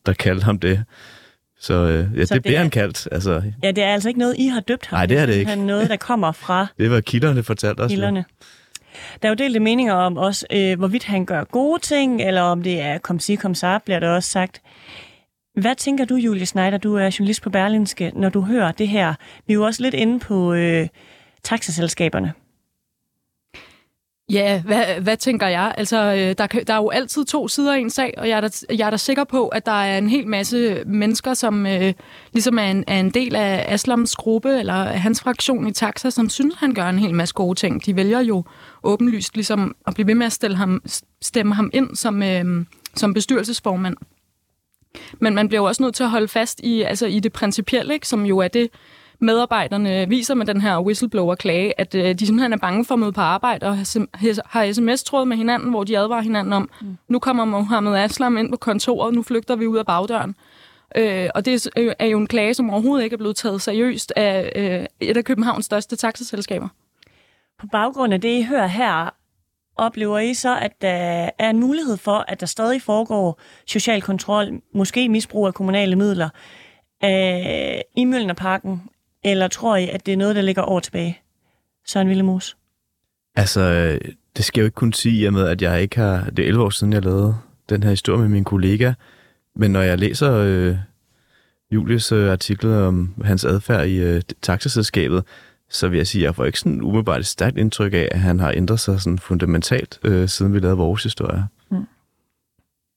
der 0.07 0.13
kaldte 0.13 0.45
ham 0.45 0.59
det. 0.59 0.85
Så 1.61 1.75
øh, 1.75 1.89
ja, 1.91 2.03
så 2.03 2.07
det, 2.15 2.31
det 2.31 2.43
bliver 2.43 2.59
han 2.59 2.71
kaldt. 2.71 3.09
Altså, 3.13 3.43
ja, 3.63 3.71
det 3.71 3.85
er 3.85 3.93
altså 3.93 4.09
ikke 4.09 4.21
noget, 4.21 4.35
I 4.39 4.47
har 4.47 4.61
døbt 4.61 4.87
ham. 4.87 4.97
Nej, 4.97 5.07
det 5.07 5.19
er 5.19 5.27
det 5.27 5.35
ikke. 5.35 5.51
Det 5.51 5.59
er 5.59 5.65
noget, 5.65 5.91
der 5.91 5.97
kommer 6.11 6.33
fra... 6.33 6.67
det 6.79 6.91
var 6.91 7.01
kilderne 7.01 7.43
fortalt 7.43 7.81
os. 7.81 7.91
Kilderne. 7.91 8.25
Der 9.23 9.29
er 9.29 9.31
jo 9.31 9.35
delte 9.35 9.61
meninger 9.61 9.95
om 9.95 10.17
også, 10.17 10.47
øh, 10.53 10.79
hvorvidt 10.79 11.05
han 11.05 11.27
gør 11.27 11.45
gode 11.45 11.83
ting, 11.83 12.23
eller 12.23 12.43
om 12.43 12.63
det 12.63 12.81
er 12.81 12.99
kom 12.99 13.19
sig, 13.19 13.39
kom 13.39 13.55
sig, 13.55 13.81
bliver 13.85 14.01
der 14.01 14.09
også 14.09 14.31
sagt. 14.31 14.63
Hvad 15.55 15.75
tænker 15.75 16.05
du, 16.05 16.15
Julie 16.15 16.47
Schneider, 16.47 16.79
du 16.79 16.95
er 16.95 17.17
journalist 17.19 17.43
på 17.43 17.51
Berlinske, 17.51 18.13
når 18.15 18.29
du 18.29 18.41
hører 18.41 18.73
det 18.73 18.89
her? 18.89 19.15
Vi 19.47 19.53
er 19.53 19.55
jo 19.55 19.63
også 19.63 19.83
lidt 19.83 19.95
inde 19.95 20.21
på 20.21 20.53
øh, 20.53 20.89
taxaselskaberne. 21.43 22.33
Ja, 24.31 24.63
hvad, 24.63 24.85
hvad 25.01 25.17
tænker 25.17 25.47
jeg? 25.47 25.75
Altså, 25.77 25.97
øh, 25.97 26.35
der, 26.39 26.47
der 26.47 26.75
er 26.75 26.77
jo 26.77 26.89
altid 26.89 27.25
to 27.25 27.49
sider 27.49 27.75
af 27.75 27.79
en 27.79 27.91
sag, 27.91 28.15
og 28.17 28.29
jeg 28.29 28.37
er, 28.37 28.41
da, 28.41 28.49
jeg 28.71 28.87
er 28.87 28.91
da 28.91 28.97
sikker 28.97 29.25
på, 29.25 29.49
at 29.49 29.67
der 29.67 29.73
er 29.73 29.99
en 29.99 30.09
hel 30.09 30.27
masse 30.27 30.83
mennesker, 30.87 31.35
som 31.35 31.67
øh, 31.67 31.95
ligesom 32.33 32.59
er 32.59 32.63
en, 32.63 32.85
er 32.87 33.01
en 33.01 33.11
del 33.11 33.37
af 33.37 33.65
Aslams 33.69 34.17
gruppe, 34.17 34.59
eller 34.59 34.85
hans 34.85 35.21
fraktion 35.21 35.67
i 35.67 35.73
Taxa, 35.73 36.11
som 36.11 36.29
synes, 36.29 36.55
han 36.55 36.75
gør 36.75 36.89
en 36.89 36.99
hel 36.99 37.15
masse 37.15 37.35
gode 37.35 37.59
ting. 37.59 37.87
De 37.87 37.97
vælger 37.97 38.21
jo 38.21 38.45
åbenlyst 38.83 39.35
ligesom 39.35 39.77
at 39.87 39.95
blive 39.95 40.07
ved 40.07 40.15
med 40.15 40.27
at 40.27 40.33
stille 40.33 40.57
ham, 40.57 40.83
stemme 41.23 41.55
ham 41.55 41.71
ind 41.75 41.97
som, 41.97 42.23
øh, 42.23 42.65
som 42.95 43.15
bestyrelsesformand. 43.15 43.97
Men 45.19 45.35
man 45.35 45.49
bliver 45.49 45.61
jo 45.61 45.67
også 45.67 45.83
nødt 45.83 45.95
til 45.95 46.05
at 46.05 46.11
holde 46.11 46.29
fast 46.29 46.61
i, 46.61 46.83
altså 46.83 47.07
i 47.07 47.21
det 47.21 47.33
principielle, 47.33 47.95
ikke? 47.95 48.09
som 48.09 48.27
jo 48.27 48.39
er 48.39 48.49
det, 48.49 48.69
medarbejderne 49.21 50.09
viser 50.09 50.35
med 50.35 50.47
den 50.47 50.61
her 50.61 50.79
whistleblower-klage, 50.81 51.81
at 51.81 51.95
øh, 51.95 52.15
de 52.15 52.27
simpelthen 52.27 52.53
er 52.53 52.57
bange 52.57 52.85
for 52.85 52.95
at 52.95 52.99
møde 52.99 53.13
på 53.13 53.21
arbejde 53.21 53.67
og 53.67 53.77
har 54.47 54.73
sms-tråd 54.73 55.25
med 55.25 55.37
hinanden, 55.37 55.71
hvor 55.71 55.85
de 55.85 55.99
advarer 55.99 56.23
hinanden 56.23 56.53
om, 56.53 56.71
mm. 56.81 56.97
nu 57.09 57.19
kommer 57.19 57.45
Mohammed 57.45 57.97
Aslam 57.97 58.37
ind 58.37 58.51
på 58.51 58.57
kontoret, 58.57 59.15
nu 59.15 59.23
flygter 59.23 59.57
vi 59.57 59.67
ud 59.67 59.77
af 59.77 59.87
bagdøren. 59.87 60.35
Øh, 60.97 61.29
og 61.35 61.45
det 61.45 61.69
er 61.99 62.07
jo 62.07 62.19
en 62.19 62.27
klage, 62.27 62.55
som 62.55 62.71
overhovedet 62.71 63.05
ikke 63.05 63.15
er 63.15 63.19
blevet 63.19 63.37
taget 63.37 63.63
seriøst 63.63 64.13
af 64.17 64.53
øh, 64.57 64.87
et 65.01 65.17
af 65.17 65.25
Københavns 65.25 65.65
største 65.65 65.97
taxaselskaber. 65.97 66.69
På 67.61 67.67
baggrund 67.73 68.15
af 68.15 68.21
det, 68.21 68.39
I 68.39 68.43
hører 68.43 68.67
her, 68.67 69.15
oplever 69.77 70.19
I 70.19 70.35
så, 70.35 70.59
at 70.59 70.83
der 70.83 71.31
er 71.39 71.51
en 71.51 71.61
mulighed 71.61 71.97
for, 71.97 72.25
at 72.29 72.41
der 72.41 72.47
stadig 72.47 72.83
foregår 72.83 73.41
social 73.67 74.03
kontrol, 74.03 74.61
måske 74.75 75.09
misbrug 75.09 75.47
af 75.47 75.55
kommunale 75.55 75.97
midler, 75.97 76.29
øh, 77.05 77.81
i 77.97 78.05
Mølnerparken, 78.05 78.83
eller 79.25 79.49
tror 79.49 79.77
I, 79.77 79.89
at 79.89 80.07
det 80.07 80.13
er 80.13 80.17
noget, 80.17 80.37
der 80.37 80.43
ligger 80.43 80.63
over 80.63 80.81
tilbage? 80.81 81.21
Søren 81.87 82.09
Villemos. 82.09 82.57
Altså, 83.35 83.99
det 84.37 84.45
skal 84.45 84.61
jeg 84.61 84.63
jo 84.63 84.67
ikke 84.67 84.75
kunne 84.75 84.95
sige, 84.95 85.27
i 85.27 85.31
med, 85.31 85.49
at 85.49 85.63
jeg 85.63 85.83
ikke 85.83 85.97
har... 85.97 86.31
Det 86.31 86.43
er 86.43 86.47
11 86.47 86.65
år 86.65 86.71
siden, 86.71 86.93
jeg 86.93 87.05
lavede 87.05 87.37
den 87.69 87.83
her 87.83 87.91
historie 87.91 88.21
med 88.21 88.29
min 88.29 88.45
kollega. 88.45 88.93
Men 89.57 89.71
når 89.71 89.83
jeg 89.83 89.99
læser 89.99 90.33
øh, 90.33 90.77
Julius 91.71 92.13
øh, 92.13 92.33
artikel 92.33 92.73
om 92.73 93.15
hans 93.25 93.45
adfærd 93.45 93.87
i 93.87 93.97
øh, 93.97 94.23
taxaselskabet, 94.43 95.25
så 95.71 95.89
vil 95.89 95.97
jeg 95.97 96.07
sige, 96.07 96.23
at 96.23 96.27
jeg 96.27 96.35
får 96.35 96.45
ikke 96.45 96.59
sådan 96.59 96.83
umiddelbart 96.83 97.21
et 97.21 97.27
stærkt 97.27 97.59
indtryk 97.59 97.95
af, 97.95 98.09
at 98.11 98.21
han 98.21 98.41
har 98.41 98.53
ændret 98.57 98.81
sig 98.81 99.01
sådan 99.01 99.19
fundamentalt, 99.19 99.99
øh, 100.05 100.29
siden 100.29 100.55
vi 100.55 100.59
lavede 100.59 100.77
vores 100.77 101.03
historie. 101.03 101.45
Mm. 101.71 101.87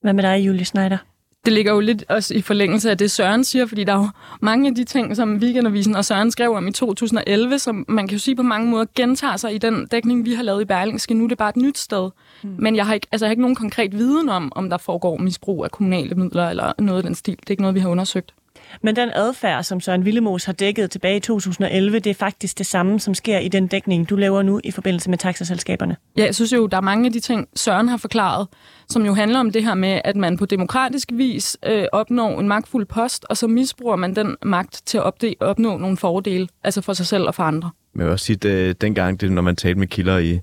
Hvad 0.01 0.13
med 0.13 0.23
dig, 0.23 0.45
Julie 0.47 0.65
Schneider? 0.65 0.97
Det 1.45 1.53
ligger 1.53 1.73
jo 1.73 1.79
lidt 1.79 2.03
også 2.09 2.33
i 2.33 2.41
forlængelse 2.41 2.89
af 2.89 2.97
det, 2.97 3.11
Søren 3.11 3.43
siger, 3.43 3.65
fordi 3.65 3.83
der 3.83 3.93
er 3.93 3.97
jo 3.97 4.09
mange 4.41 4.69
af 4.69 4.75
de 4.75 4.83
ting, 4.83 5.15
som 5.15 5.35
Weekendavisen 5.35 5.95
og 5.95 6.05
Søren 6.05 6.31
skrev 6.31 6.51
om 6.51 6.67
i 6.67 6.71
2011, 6.71 7.59
som 7.59 7.85
man 7.87 8.07
kan 8.07 8.15
jo 8.15 8.19
sige 8.19 8.35
på 8.35 8.43
mange 8.43 8.67
måder 8.67 8.85
gentager 8.95 9.37
sig 9.37 9.55
i 9.55 9.57
den 9.57 9.87
dækning, 9.87 10.25
vi 10.25 10.33
har 10.33 10.43
lavet 10.43 10.61
i 10.61 10.65
Berlingske. 10.65 11.13
Nu 11.13 11.23
er 11.23 11.27
det 11.27 11.37
bare 11.37 11.49
et 11.49 11.57
nyt 11.57 11.77
sted. 11.77 12.09
Mm. 12.43 12.55
Men 12.59 12.75
jeg 12.75 12.85
har, 12.85 12.93
ikke, 12.93 13.07
altså, 13.11 13.25
jeg 13.25 13.29
har 13.29 13.31
ikke 13.31 13.41
nogen 13.41 13.55
konkret 13.55 13.97
viden 13.97 14.29
om, 14.29 14.51
om 14.55 14.69
der 14.69 14.77
foregår 14.77 15.17
misbrug 15.17 15.63
af 15.63 15.71
kommunale 15.71 16.15
midler 16.15 16.49
eller 16.49 16.73
noget 16.79 16.97
af 16.97 17.03
den 17.03 17.15
stil. 17.15 17.37
Det 17.37 17.47
er 17.47 17.51
ikke 17.51 17.61
noget, 17.61 17.75
vi 17.75 17.79
har 17.79 17.89
undersøgt. 17.89 18.33
Men 18.81 18.95
den 18.95 19.09
adfærd, 19.13 19.63
som 19.63 19.79
Søren 19.79 20.05
Villemos 20.05 20.45
har 20.45 20.53
dækket 20.53 20.91
tilbage 20.91 21.17
i 21.17 21.19
2011, 21.19 21.99
det 21.99 22.09
er 22.09 22.13
faktisk 22.13 22.57
det 22.57 22.65
samme, 22.65 22.99
som 22.99 23.13
sker 23.13 23.39
i 23.39 23.47
den 23.47 23.67
dækning, 23.67 24.09
du 24.09 24.15
laver 24.15 24.41
nu 24.41 24.61
i 24.63 24.71
forbindelse 24.71 25.09
med 25.09 25.17
taxaselskaberne. 25.17 25.95
Ja, 26.17 26.25
jeg 26.25 26.35
synes 26.35 26.53
jo, 26.53 26.67
der 26.67 26.77
er 26.77 26.81
mange 26.81 27.05
af 27.05 27.11
de 27.13 27.19
ting, 27.19 27.47
Søren 27.55 27.87
har 27.89 27.97
forklaret, 27.97 28.47
som 28.89 29.05
jo 29.05 29.13
handler 29.13 29.39
om 29.39 29.51
det 29.51 29.63
her 29.63 29.73
med, 29.73 30.01
at 30.03 30.15
man 30.15 30.37
på 30.37 30.45
demokratisk 30.45 31.09
vis 31.13 31.57
øh, 31.65 31.83
opnår 31.91 32.39
en 32.39 32.47
magtfuld 32.47 32.85
post, 32.85 33.25
og 33.29 33.37
så 33.37 33.47
misbruger 33.47 33.95
man 33.95 34.15
den 34.15 34.35
magt 34.43 34.81
til 34.85 34.97
at 34.97 35.03
opde- 35.03 35.35
opnå 35.39 35.77
nogle 35.77 35.97
fordele, 35.97 36.47
altså 36.63 36.81
for 36.81 36.93
sig 36.93 37.05
selv 37.05 37.23
og 37.27 37.35
for 37.35 37.43
andre. 37.43 37.71
Men 37.93 37.99
jeg 37.99 38.05
vil 38.05 38.11
også 38.11 38.25
sige, 38.25 38.49
at 38.49 38.81
dengang, 38.81 39.21
det, 39.21 39.31
når 39.31 39.41
man 39.41 39.55
talte 39.55 39.79
med 39.79 39.87
kilder 39.87 40.17
i 40.17 40.39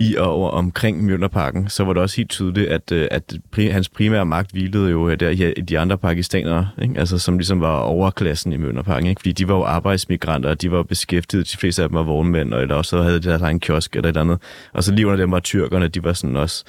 i 0.00 0.16
og 0.16 0.26
over 0.26 0.50
omkring 0.50 1.04
Mjølnerparken, 1.04 1.68
så 1.68 1.84
var 1.84 1.92
det 1.92 2.02
også 2.02 2.16
helt 2.16 2.30
tydeligt, 2.30 2.68
at, 2.68 2.92
øh, 2.92 3.08
at 3.10 3.34
pri, 3.52 3.66
hans 3.66 3.88
primære 3.88 4.26
magt 4.26 4.50
hvilede 4.52 4.90
jo 4.90 5.08
øh, 5.08 5.20
der 5.20 5.30
i 5.30 5.60
de 5.60 5.78
andre 5.78 5.98
pakistanere, 5.98 6.68
ikke? 6.82 6.98
Altså, 6.98 7.18
som 7.18 7.38
ligesom 7.38 7.60
var 7.60 7.78
overklassen 7.78 8.52
i 8.52 8.56
Mjølnerparken, 8.56 9.08
ikke? 9.08 9.20
fordi 9.20 9.32
de 9.32 9.48
var 9.48 9.54
jo 9.54 9.62
arbejdsmigranter, 9.62 10.50
og 10.50 10.62
de 10.62 10.70
var 10.70 10.82
beskæftiget, 10.82 11.50
de 11.52 11.56
fleste 11.56 11.82
af 11.82 11.88
dem 11.88 11.96
var 11.96 12.02
vognmænd, 12.02 12.54
eller 12.54 12.74
også 12.74 13.02
havde 13.02 13.20
de 13.20 13.28
der 13.28 13.46
en 13.46 13.60
kiosk 13.60 13.96
eller 13.96 14.10
et 14.10 14.16
andet. 14.16 14.38
Og 14.72 14.84
så 14.84 14.92
lige 14.92 15.06
under 15.06 15.18
dem 15.18 15.30
var 15.30 15.40
tyrkerne, 15.40 15.88
de 15.88 16.04
var 16.04 16.12
sådan 16.12 16.36
også 16.36 16.64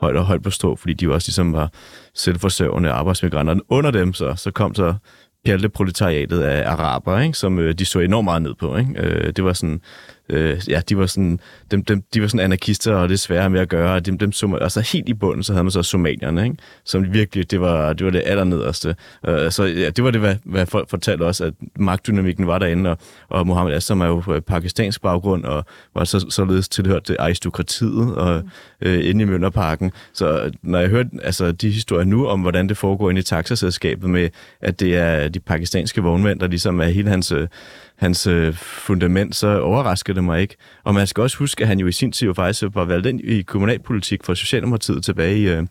højt 0.00 0.16
og 0.16 0.24
højt 0.24 0.42
på 0.42 0.50
stå, 0.50 0.76
fordi 0.76 0.92
de 0.92 1.12
også 1.12 1.28
ligesom 1.28 1.52
var 1.52 1.72
selvforsørgende 2.14 2.90
arbejdsmigranter. 2.90 3.54
Under 3.68 3.90
dem 3.90 4.12
så, 4.12 4.34
så 4.34 4.50
kom 4.50 4.74
så 4.74 4.94
proletariatet 5.74 6.40
af 6.40 6.70
araber, 6.70 7.20
ikke? 7.20 7.38
som 7.38 7.58
øh, 7.58 7.74
de 7.74 7.84
så 7.84 8.00
enormt 8.00 8.24
meget 8.24 8.42
ned 8.42 8.54
på. 8.54 8.76
Ikke? 8.76 9.02
Øh, 9.02 9.32
det 9.36 9.44
var 9.44 9.52
sådan 9.52 9.80
øh, 10.28 10.60
ja, 10.68 10.80
de 10.88 10.98
var 10.98 11.06
sådan, 11.06 11.40
dem, 11.70 11.84
dem, 11.84 12.02
de 12.14 12.22
var 12.22 12.28
sådan 12.28 12.44
anarkister, 12.44 12.94
og 12.94 13.08
det 13.08 13.14
er 13.14 13.18
svære 13.18 13.50
med 13.50 13.60
at 13.60 13.68
gøre, 13.68 14.00
dem, 14.00 14.18
dem 14.18 14.32
så 14.32 14.58
altså 14.60 14.80
helt 14.80 15.08
i 15.08 15.14
bunden, 15.14 15.42
så 15.42 15.52
havde 15.52 15.64
man 15.64 15.70
så 15.70 15.82
somalierne, 15.82 16.44
ikke? 16.44 16.56
som 16.84 17.12
virkelig, 17.12 17.50
det 17.50 17.60
var 17.60 17.92
det, 17.92 18.04
var 18.04 18.10
det 18.10 18.22
allernederste. 18.26 18.96
Uh, 19.28 19.34
så 19.50 19.64
ja, 19.64 19.90
det 19.90 20.04
var 20.04 20.10
det, 20.10 20.20
hvad, 20.20 20.36
hvad 20.44 20.66
folk 20.66 20.90
fortalte 20.90 21.22
også, 21.22 21.44
at 21.44 21.54
magtdynamikken 21.76 22.46
var 22.46 22.58
derinde, 22.58 22.90
og, 22.90 22.98
og 23.28 23.46
Mohammed 23.46 23.74
Assam 23.74 24.00
er 24.00 24.06
jo 24.06 24.40
pakistansk 24.46 25.02
baggrund, 25.02 25.44
og 25.44 25.64
var 25.94 26.04
så, 26.04 26.26
således 26.30 26.68
tilhørt 26.68 27.04
til 27.04 27.16
aristokratiet 27.18 28.16
og, 28.16 28.42
øh, 28.80 29.08
inde 29.08 29.22
i 29.22 29.24
Møllerparken. 29.24 29.92
Så 30.12 30.50
når 30.62 30.78
jeg 30.78 30.88
hørte 30.88 31.10
altså, 31.22 31.52
de 31.52 31.70
historier 31.70 32.04
nu 32.04 32.26
om, 32.26 32.40
hvordan 32.40 32.68
det 32.68 32.76
foregår 32.76 33.10
inde 33.10 33.18
i 33.18 33.22
taxaselskabet 33.22 34.10
med, 34.10 34.28
at 34.60 34.80
det 34.80 34.96
er 34.96 35.28
de 35.28 35.40
pakistanske 35.40 36.02
vognmænd, 36.02 36.40
der 36.40 36.46
ligesom 36.46 36.80
er 36.80 36.84
hele 36.84 37.10
hans 37.10 37.32
øh, 37.32 37.48
hans 37.98 38.26
øh, 38.26 38.54
fundament, 38.54 39.36
så 39.36 39.60
overrasker 39.60 40.14
det 40.14 40.24
mig 40.24 40.40
ikke. 40.40 40.56
Og 40.84 40.94
man 40.94 41.06
skal 41.06 41.22
også 41.22 41.36
huske, 41.36 41.62
at 41.62 41.68
han 41.68 41.78
jo 41.78 41.86
i 41.86 41.92
sin 41.92 42.12
tid 42.12 42.26
jo 42.26 42.34
faktisk 42.34 42.64
var 42.74 42.84
valgt 42.84 43.06
ind 43.06 43.20
i 43.20 43.42
kommunalpolitik 43.42 44.24
for 44.24 44.34
Socialdemokratiet 44.34 45.04
tilbage 45.04 45.38
i, 45.38 45.48
øh, 45.48 45.66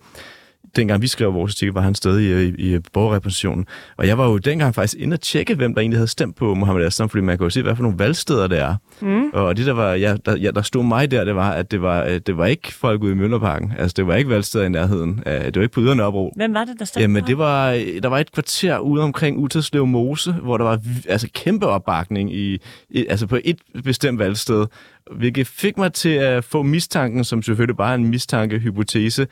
dengang 0.75 1.01
vi 1.01 1.07
skrev 1.07 1.33
vores 1.33 1.53
artikel, 1.53 1.73
var 1.73 1.81
han 1.81 1.95
stadig 1.95 2.25
i, 2.25 2.47
i, 2.47 2.75
i 2.75 2.79
borgerrepræsentationen. 2.93 3.65
Og 3.97 4.07
jeg 4.07 4.17
var 4.17 4.27
jo 4.29 4.37
dengang 4.37 4.75
faktisk 4.75 4.97
inde 4.99 5.13
og 5.13 5.21
tjekke, 5.21 5.55
hvem 5.55 5.73
der 5.73 5.81
egentlig 5.81 5.97
havde 5.97 6.07
stemt 6.07 6.35
på 6.35 6.53
Mohammed 6.53 6.85
Aslam, 6.85 7.09
fordi 7.09 7.21
man 7.21 7.37
kunne 7.37 7.45
jo 7.45 7.49
se, 7.49 7.61
hvad 7.61 7.75
for 7.75 7.83
nogle 7.83 7.99
valgsteder 7.99 8.47
det 8.47 8.59
er. 8.59 8.75
Mm. 9.01 9.29
Og 9.33 9.57
det, 9.57 9.65
der, 9.65 9.73
var, 9.73 9.93
ja, 9.93 10.15
der, 10.25 10.37
ja, 10.37 10.51
der 10.51 10.61
stod 10.61 10.83
mig 10.83 11.11
der, 11.11 11.23
det 11.23 11.35
var, 11.35 11.51
at 11.51 11.71
det 11.71 11.81
var, 11.81 12.03
øh, 12.03 12.19
det 12.27 12.37
var 12.37 12.45
ikke 12.45 12.73
folk 12.73 13.03
ude 13.03 13.11
i 13.11 13.15
Møllerparken. 13.15 13.73
Altså, 13.77 13.93
det 13.97 14.07
var 14.07 14.15
ikke 14.15 14.29
valgsteder 14.29 14.65
i 14.65 14.69
nærheden. 14.69 15.23
Det 15.25 15.55
var 15.55 15.61
ikke 15.61 15.73
på 15.73 15.81
yderne 15.81 16.03
opro. 16.03 16.33
Hvem 16.35 16.53
var 16.53 16.65
det, 16.65 16.79
der 16.79 16.85
stemte 16.85 17.01
Jamen, 17.01 17.23
det 17.27 17.37
var, 17.37 17.71
der 18.03 18.07
var 18.07 18.17
et 18.17 18.31
kvarter 18.31 18.79
ude 18.79 19.03
omkring 19.03 19.37
Uterslev 19.37 19.87
Mose, 19.87 20.31
hvor 20.31 20.57
der 20.57 20.65
var 20.65 20.79
altså, 21.07 21.27
kæmpe 21.33 21.67
opbakning 21.67 22.35
i, 22.35 22.59
i, 22.89 23.05
altså 23.09 23.27
på 23.27 23.39
et 23.43 23.57
bestemt 23.83 24.19
valgsted, 24.19 24.65
hvilket 25.11 25.47
fik 25.47 25.77
mig 25.77 25.93
til 25.93 26.09
at 26.09 26.43
få 26.43 26.63
mistanken, 26.63 27.23
som 27.23 27.41
selvfølgelig 27.41 27.77
bare 27.77 27.91
er 27.91 27.95
en 27.95 28.07
mistanke-hypotese, 28.07 29.27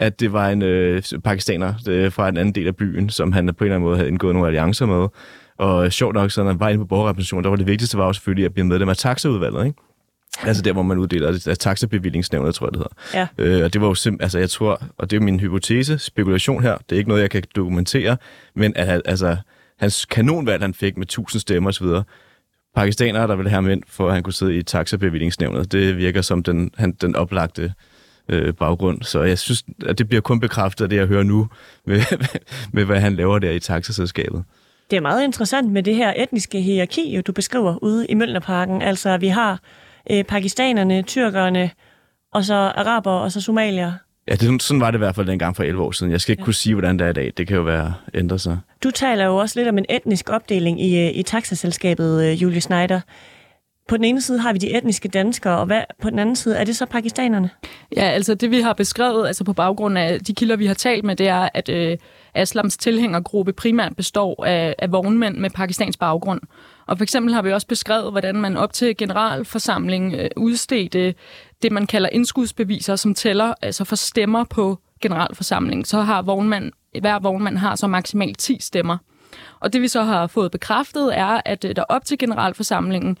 at 0.00 0.20
det 0.20 0.32
var 0.32 0.48
en 0.48 0.62
øh, 0.62 1.02
pakistaner 1.24 1.74
øh, 1.88 2.12
fra 2.12 2.28
en 2.28 2.36
anden 2.36 2.54
del 2.54 2.66
af 2.66 2.76
byen, 2.76 3.10
som 3.10 3.32
han 3.32 3.46
på 3.46 3.64
en 3.64 3.66
eller 3.66 3.74
anden 3.74 3.86
måde 3.86 3.96
havde 3.96 4.08
indgået 4.08 4.34
nogle 4.34 4.48
alliancer 4.48 4.86
med. 4.86 5.08
Og 5.58 5.92
sjovt 5.92 6.14
nok, 6.14 6.30
så 6.30 6.42
når 6.42 6.50
han 6.50 6.60
var 6.60 6.68
inde 6.68 6.78
på 6.78 6.86
borgerrepræsentationen, 6.86 7.44
der 7.44 7.50
var 7.50 7.56
det 7.56 7.66
vigtigste 7.66 7.98
var 7.98 8.06
jo 8.06 8.12
selvfølgelig 8.12 8.44
at 8.44 8.52
blive 8.52 8.66
medlem 8.66 8.88
af 8.88 8.96
taxaudvalget, 8.96 9.66
ikke? 9.66 9.78
Altså 10.42 10.62
der, 10.62 10.72
hvor 10.72 10.82
man 10.82 10.98
uddeler 10.98 11.32
det, 11.32 11.58
taxabevillingsnævnet, 11.58 12.54
tror 12.54 12.66
jeg, 12.66 12.72
det 12.72 12.78
hedder. 12.78 13.28
Ja. 13.38 13.58
Øh, 13.58 13.64
og 13.64 13.72
det 13.72 13.80
var 13.80 13.86
jo 13.86 13.94
simpelthen, 13.94 14.24
altså 14.24 14.38
jeg 14.38 14.50
tror, 14.50 14.82
og 14.98 15.10
det 15.10 15.16
er 15.16 15.20
min 15.20 15.40
hypotese, 15.40 15.98
spekulation 15.98 16.62
her, 16.62 16.76
det 16.76 16.96
er 16.96 16.96
ikke 16.96 17.08
noget, 17.08 17.22
jeg 17.22 17.30
kan 17.30 17.42
dokumentere, 17.56 18.16
men 18.54 18.72
at 18.76 19.02
altså, 19.04 19.36
hans 19.78 20.04
kanonvalg, 20.04 20.62
han 20.62 20.74
fik 20.74 20.96
med 20.96 21.06
1000 21.06 21.40
stemmer 21.40 21.70
osv., 21.70 21.86
pakistanere, 22.76 23.26
der 23.26 23.36
ville 23.36 23.50
have 23.50 23.62
ham 23.62 23.70
ind, 23.70 23.82
for 23.88 24.08
at 24.08 24.14
han 24.14 24.22
kunne 24.22 24.32
sidde 24.32 24.56
i 24.56 24.62
taxabevillingsnævnet, 24.62 25.72
det 25.72 25.96
virker 25.96 26.22
som 26.22 26.42
den, 26.42 26.70
han, 26.76 26.92
den 26.92 27.16
oplagte 27.16 27.72
øh, 28.30 28.54
baggrund. 28.54 29.02
Så 29.02 29.22
jeg 29.22 29.38
synes, 29.38 29.64
at 29.86 29.98
det 29.98 30.08
bliver 30.08 30.20
kun 30.20 30.40
bekræftet 30.40 30.84
af 30.84 30.88
det, 30.88 30.96
jeg 30.96 31.06
hører 31.06 31.22
nu, 31.22 31.48
med, 31.86 32.00
med 32.72 32.84
hvad 32.84 33.00
han 33.00 33.16
laver 33.16 33.38
der 33.38 33.50
i 33.50 33.58
taxaselskabet. 33.58 34.44
Det 34.90 34.96
er 34.96 35.00
meget 35.00 35.24
interessant 35.24 35.72
med 35.72 35.82
det 35.82 35.94
her 35.94 36.12
etniske 36.16 36.60
hierarki, 36.60 37.20
du 37.26 37.32
beskriver 37.32 37.78
ude 37.82 38.06
i 38.06 38.14
Møllnerparken. 38.14 38.82
Altså, 38.82 39.16
vi 39.16 39.28
har 39.28 39.60
øh, 40.10 40.24
pakistanerne, 40.24 41.02
tyrkerne, 41.02 41.70
og 42.32 42.44
så 42.44 42.54
araber, 42.54 43.10
og 43.10 43.32
så 43.32 43.40
somalier. 43.40 43.92
Ja, 44.28 44.34
det, 44.34 44.62
sådan 44.62 44.80
var 44.80 44.90
det 44.90 44.98
i 44.98 45.04
hvert 45.04 45.14
fald 45.14 45.26
dengang 45.26 45.56
for 45.56 45.62
11 45.62 45.82
år 45.82 45.92
siden. 45.92 46.12
Jeg 46.12 46.20
skal 46.20 46.32
ikke 46.32 46.40
ja. 46.40 46.44
kunne 46.44 46.54
sige, 46.54 46.74
hvordan 46.74 46.98
det 46.98 47.04
er 47.04 47.10
i 47.10 47.12
dag. 47.12 47.32
Det 47.36 47.46
kan 47.46 47.56
jo 47.56 47.62
være 47.62 47.94
ændret 48.14 48.40
sig. 48.40 48.58
Du 48.84 48.90
taler 48.90 49.24
jo 49.24 49.36
også 49.36 49.58
lidt 49.58 49.68
om 49.68 49.78
en 49.78 49.84
etnisk 49.88 50.30
opdeling 50.30 50.82
i, 50.82 50.98
øh, 50.98 51.16
i 51.16 51.22
taxaselskabet, 51.22 52.24
øh, 52.24 52.42
Julie 52.42 52.60
Schneider 52.60 53.00
på 53.90 53.96
den 53.96 54.04
ene 54.04 54.20
side 54.20 54.38
har 54.38 54.52
vi 54.52 54.58
de 54.58 54.76
etniske 54.76 55.08
danskere, 55.08 55.58
og 55.58 55.66
hvad, 55.66 55.82
på 56.02 56.10
den 56.10 56.18
anden 56.18 56.36
side 56.36 56.56
er 56.56 56.64
det 56.64 56.76
så 56.76 56.86
pakistanerne? 56.86 57.50
Ja, 57.96 58.02
altså 58.02 58.34
det 58.34 58.50
vi 58.50 58.60
har 58.60 58.72
beskrevet, 58.72 59.26
altså 59.26 59.44
på 59.44 59.52
baggrund 59.52 59.98
af 59.98 60.20
de 60.20 60.34
kilder, 60.34 60.56
vi 60.56 60.66
har 60.66 60.74
talt 60.74 61.04
med, 61.04 61.16
det 61.16 61.28
er, 61.28 61.48
at 61.54 61.68
øh, 61.68 61.98
Aslams 62.34 62.76
tilhængergruppe 62.76 63.52
primært 63.52 63.96
består 63.96 64.44
af, 64.44 64.74
af 64.78 64.92
vognmænd 64.92 65.36
med 65.36 65.50
pakistansk 65.50 65.98
baggrund. 65.98 66.40
Og 66.86 66.98
for 66.98 67.02
eksempel 67.02 67.34
har 67.34 67.42
vi 67.42 67.52
også 67.52 67.66
beskrevet, 67.66 68.12
hvordan 68.12 68.36
man 68.36 68.56
op 68.56 68.72
til 68.72 68.96
generalforsamling 68.96 70.14
øh, 70.14 70.30
udstedte 70.36 71.14
det, 71.62 71.72
man 71.72 71.86
kalder 71.86 72.08
indskudsbeviser, 72.12 72.96
som 72.96 73.14
tæller 73.14 73.54
altså 73.62 73.84
for 73.84 73.96
stemmer 73.96 74.44
på 74.44 74.78
generalforsamlingen. 75.02 75.84
Så 75.84 76.00
har 76.00 76.22
vognmand, 76.22 76.72
hver 77.00 77.18
vognmand 77.18 77.56
har 77.58 77.76
så 77.76 77.86
maksimalt 77.86 78.38
10 78.38 78.58
stemmer. 78.60 78.98
Og 79.60 79.72
det 79.72 79.82
vi 79.82 79.88
så 79.88 80.02
har 80.02 80.26
fået 80.26 80.50
bekræftet 80.50 81.18
er, 81.18 81.40
at 81.44 81.64
øh, 81.64 81.76
der 81.76 81.82
op 81.82 82.04
til 82.04 82.18
generalforsamlingen 82.18 83.18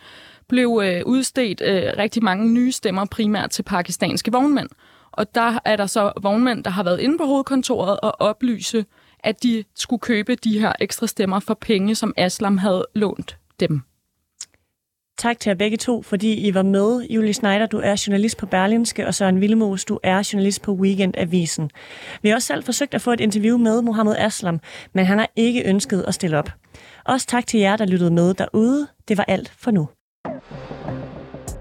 blev 0.50 0.80
øh, 0.84 1.02
udstedt 1.06 1.62
øh, 1.64 1.92
rigtig 1.98 2.24
mange 2.24 2.52
nye 2.52 2.72
stemmer, 2.72 3.04
primært 3.04 3.50
til 3.50 3.62
pakistanske 3.62 4.32
vognmænd. 4.32 4.68
Og 5.12 5.34
der 5.34 5.58
er 5.64 5.76
der 5.76 5.86
så 5.86 6.12
vognmænd, 6.22 6.64
der 6.64 6.70
har 6.70 6.82
været 6.82 7.00
inde 7.00 7.18
på 7.18 7.24
hovedkontoret 7.24 8.00
og 8.00 8.20
oplyse, 8.20 8.84
at 9.20 9.42
de 9.42 9.64
skulle 9.76 10.00
købe 10.00 10.34
de 10.34 10.58
her 10.58 10.72
ekstra 10.80 11.06
stemmer 11.06 11.40
for 11.40 11.54
penge, 11.54 11.94
som 11.94 12.14
Aslam 12.16 12.58
havde 12.58 12.86
lånt 12.94 13.38
dem. 13.60 13.80
Tak 15.18 15.40
til 15.40 15.50
jer 15.50 15.54
begge 15.54 15.76
to, 15.76 16.02
fordi 16.02 16.34
I 16.48 16.54
var 16.54 16.62
med. 16.62 17.06
Julie 17.10 17.32
Schneider, 17.32 17.66
du 17.66 17.78
er 17.78 18.04
journalist 18.06 18.36
på 18.36 18.46
Berlinske, 18.46 19.06
og 19.06 19.14
Søren 19.14 19.40
Villemos, 19.40 19.84
du 19.84 19.98
er 20.02 20.28
journalist 20.32 20.62
på 20.62 20.72
Weekendavisen. 20.72 21.70
Vi 22.22 22.28
har 22.28 22.36
også 22.36 22.46
selv 22.46 22.64
forsøgt 22.64 22.94
at 22.94 23.00
få 23.00 23.12
et 23.12 23.20
interview 23.20 23.58
med 23.58 23.82
Mohammed 23.82 24.16
Aslam, 24.18 24.60
men 24.92 25.06
han 25.06 25.18
har 25.18 25.30
ikke 25.36 25.68
ønsket 25.68 26.04
at 26.08 26.14
stille 26.14 26.38
op. 26.38 26.50
Også 27.04 27.26
tak 27.26 27.46
til 27.46 27.60
jer, 27.60 27.76
der 27.76 27.86
lyttede 27.86 28.10
med 28.10 28.34
derude. 28.34 28.86
Det 29.08 29.18
var 29.18 29.24
alt 29.28 29.52
for 29.58 29.70
nu. 29.70 29.88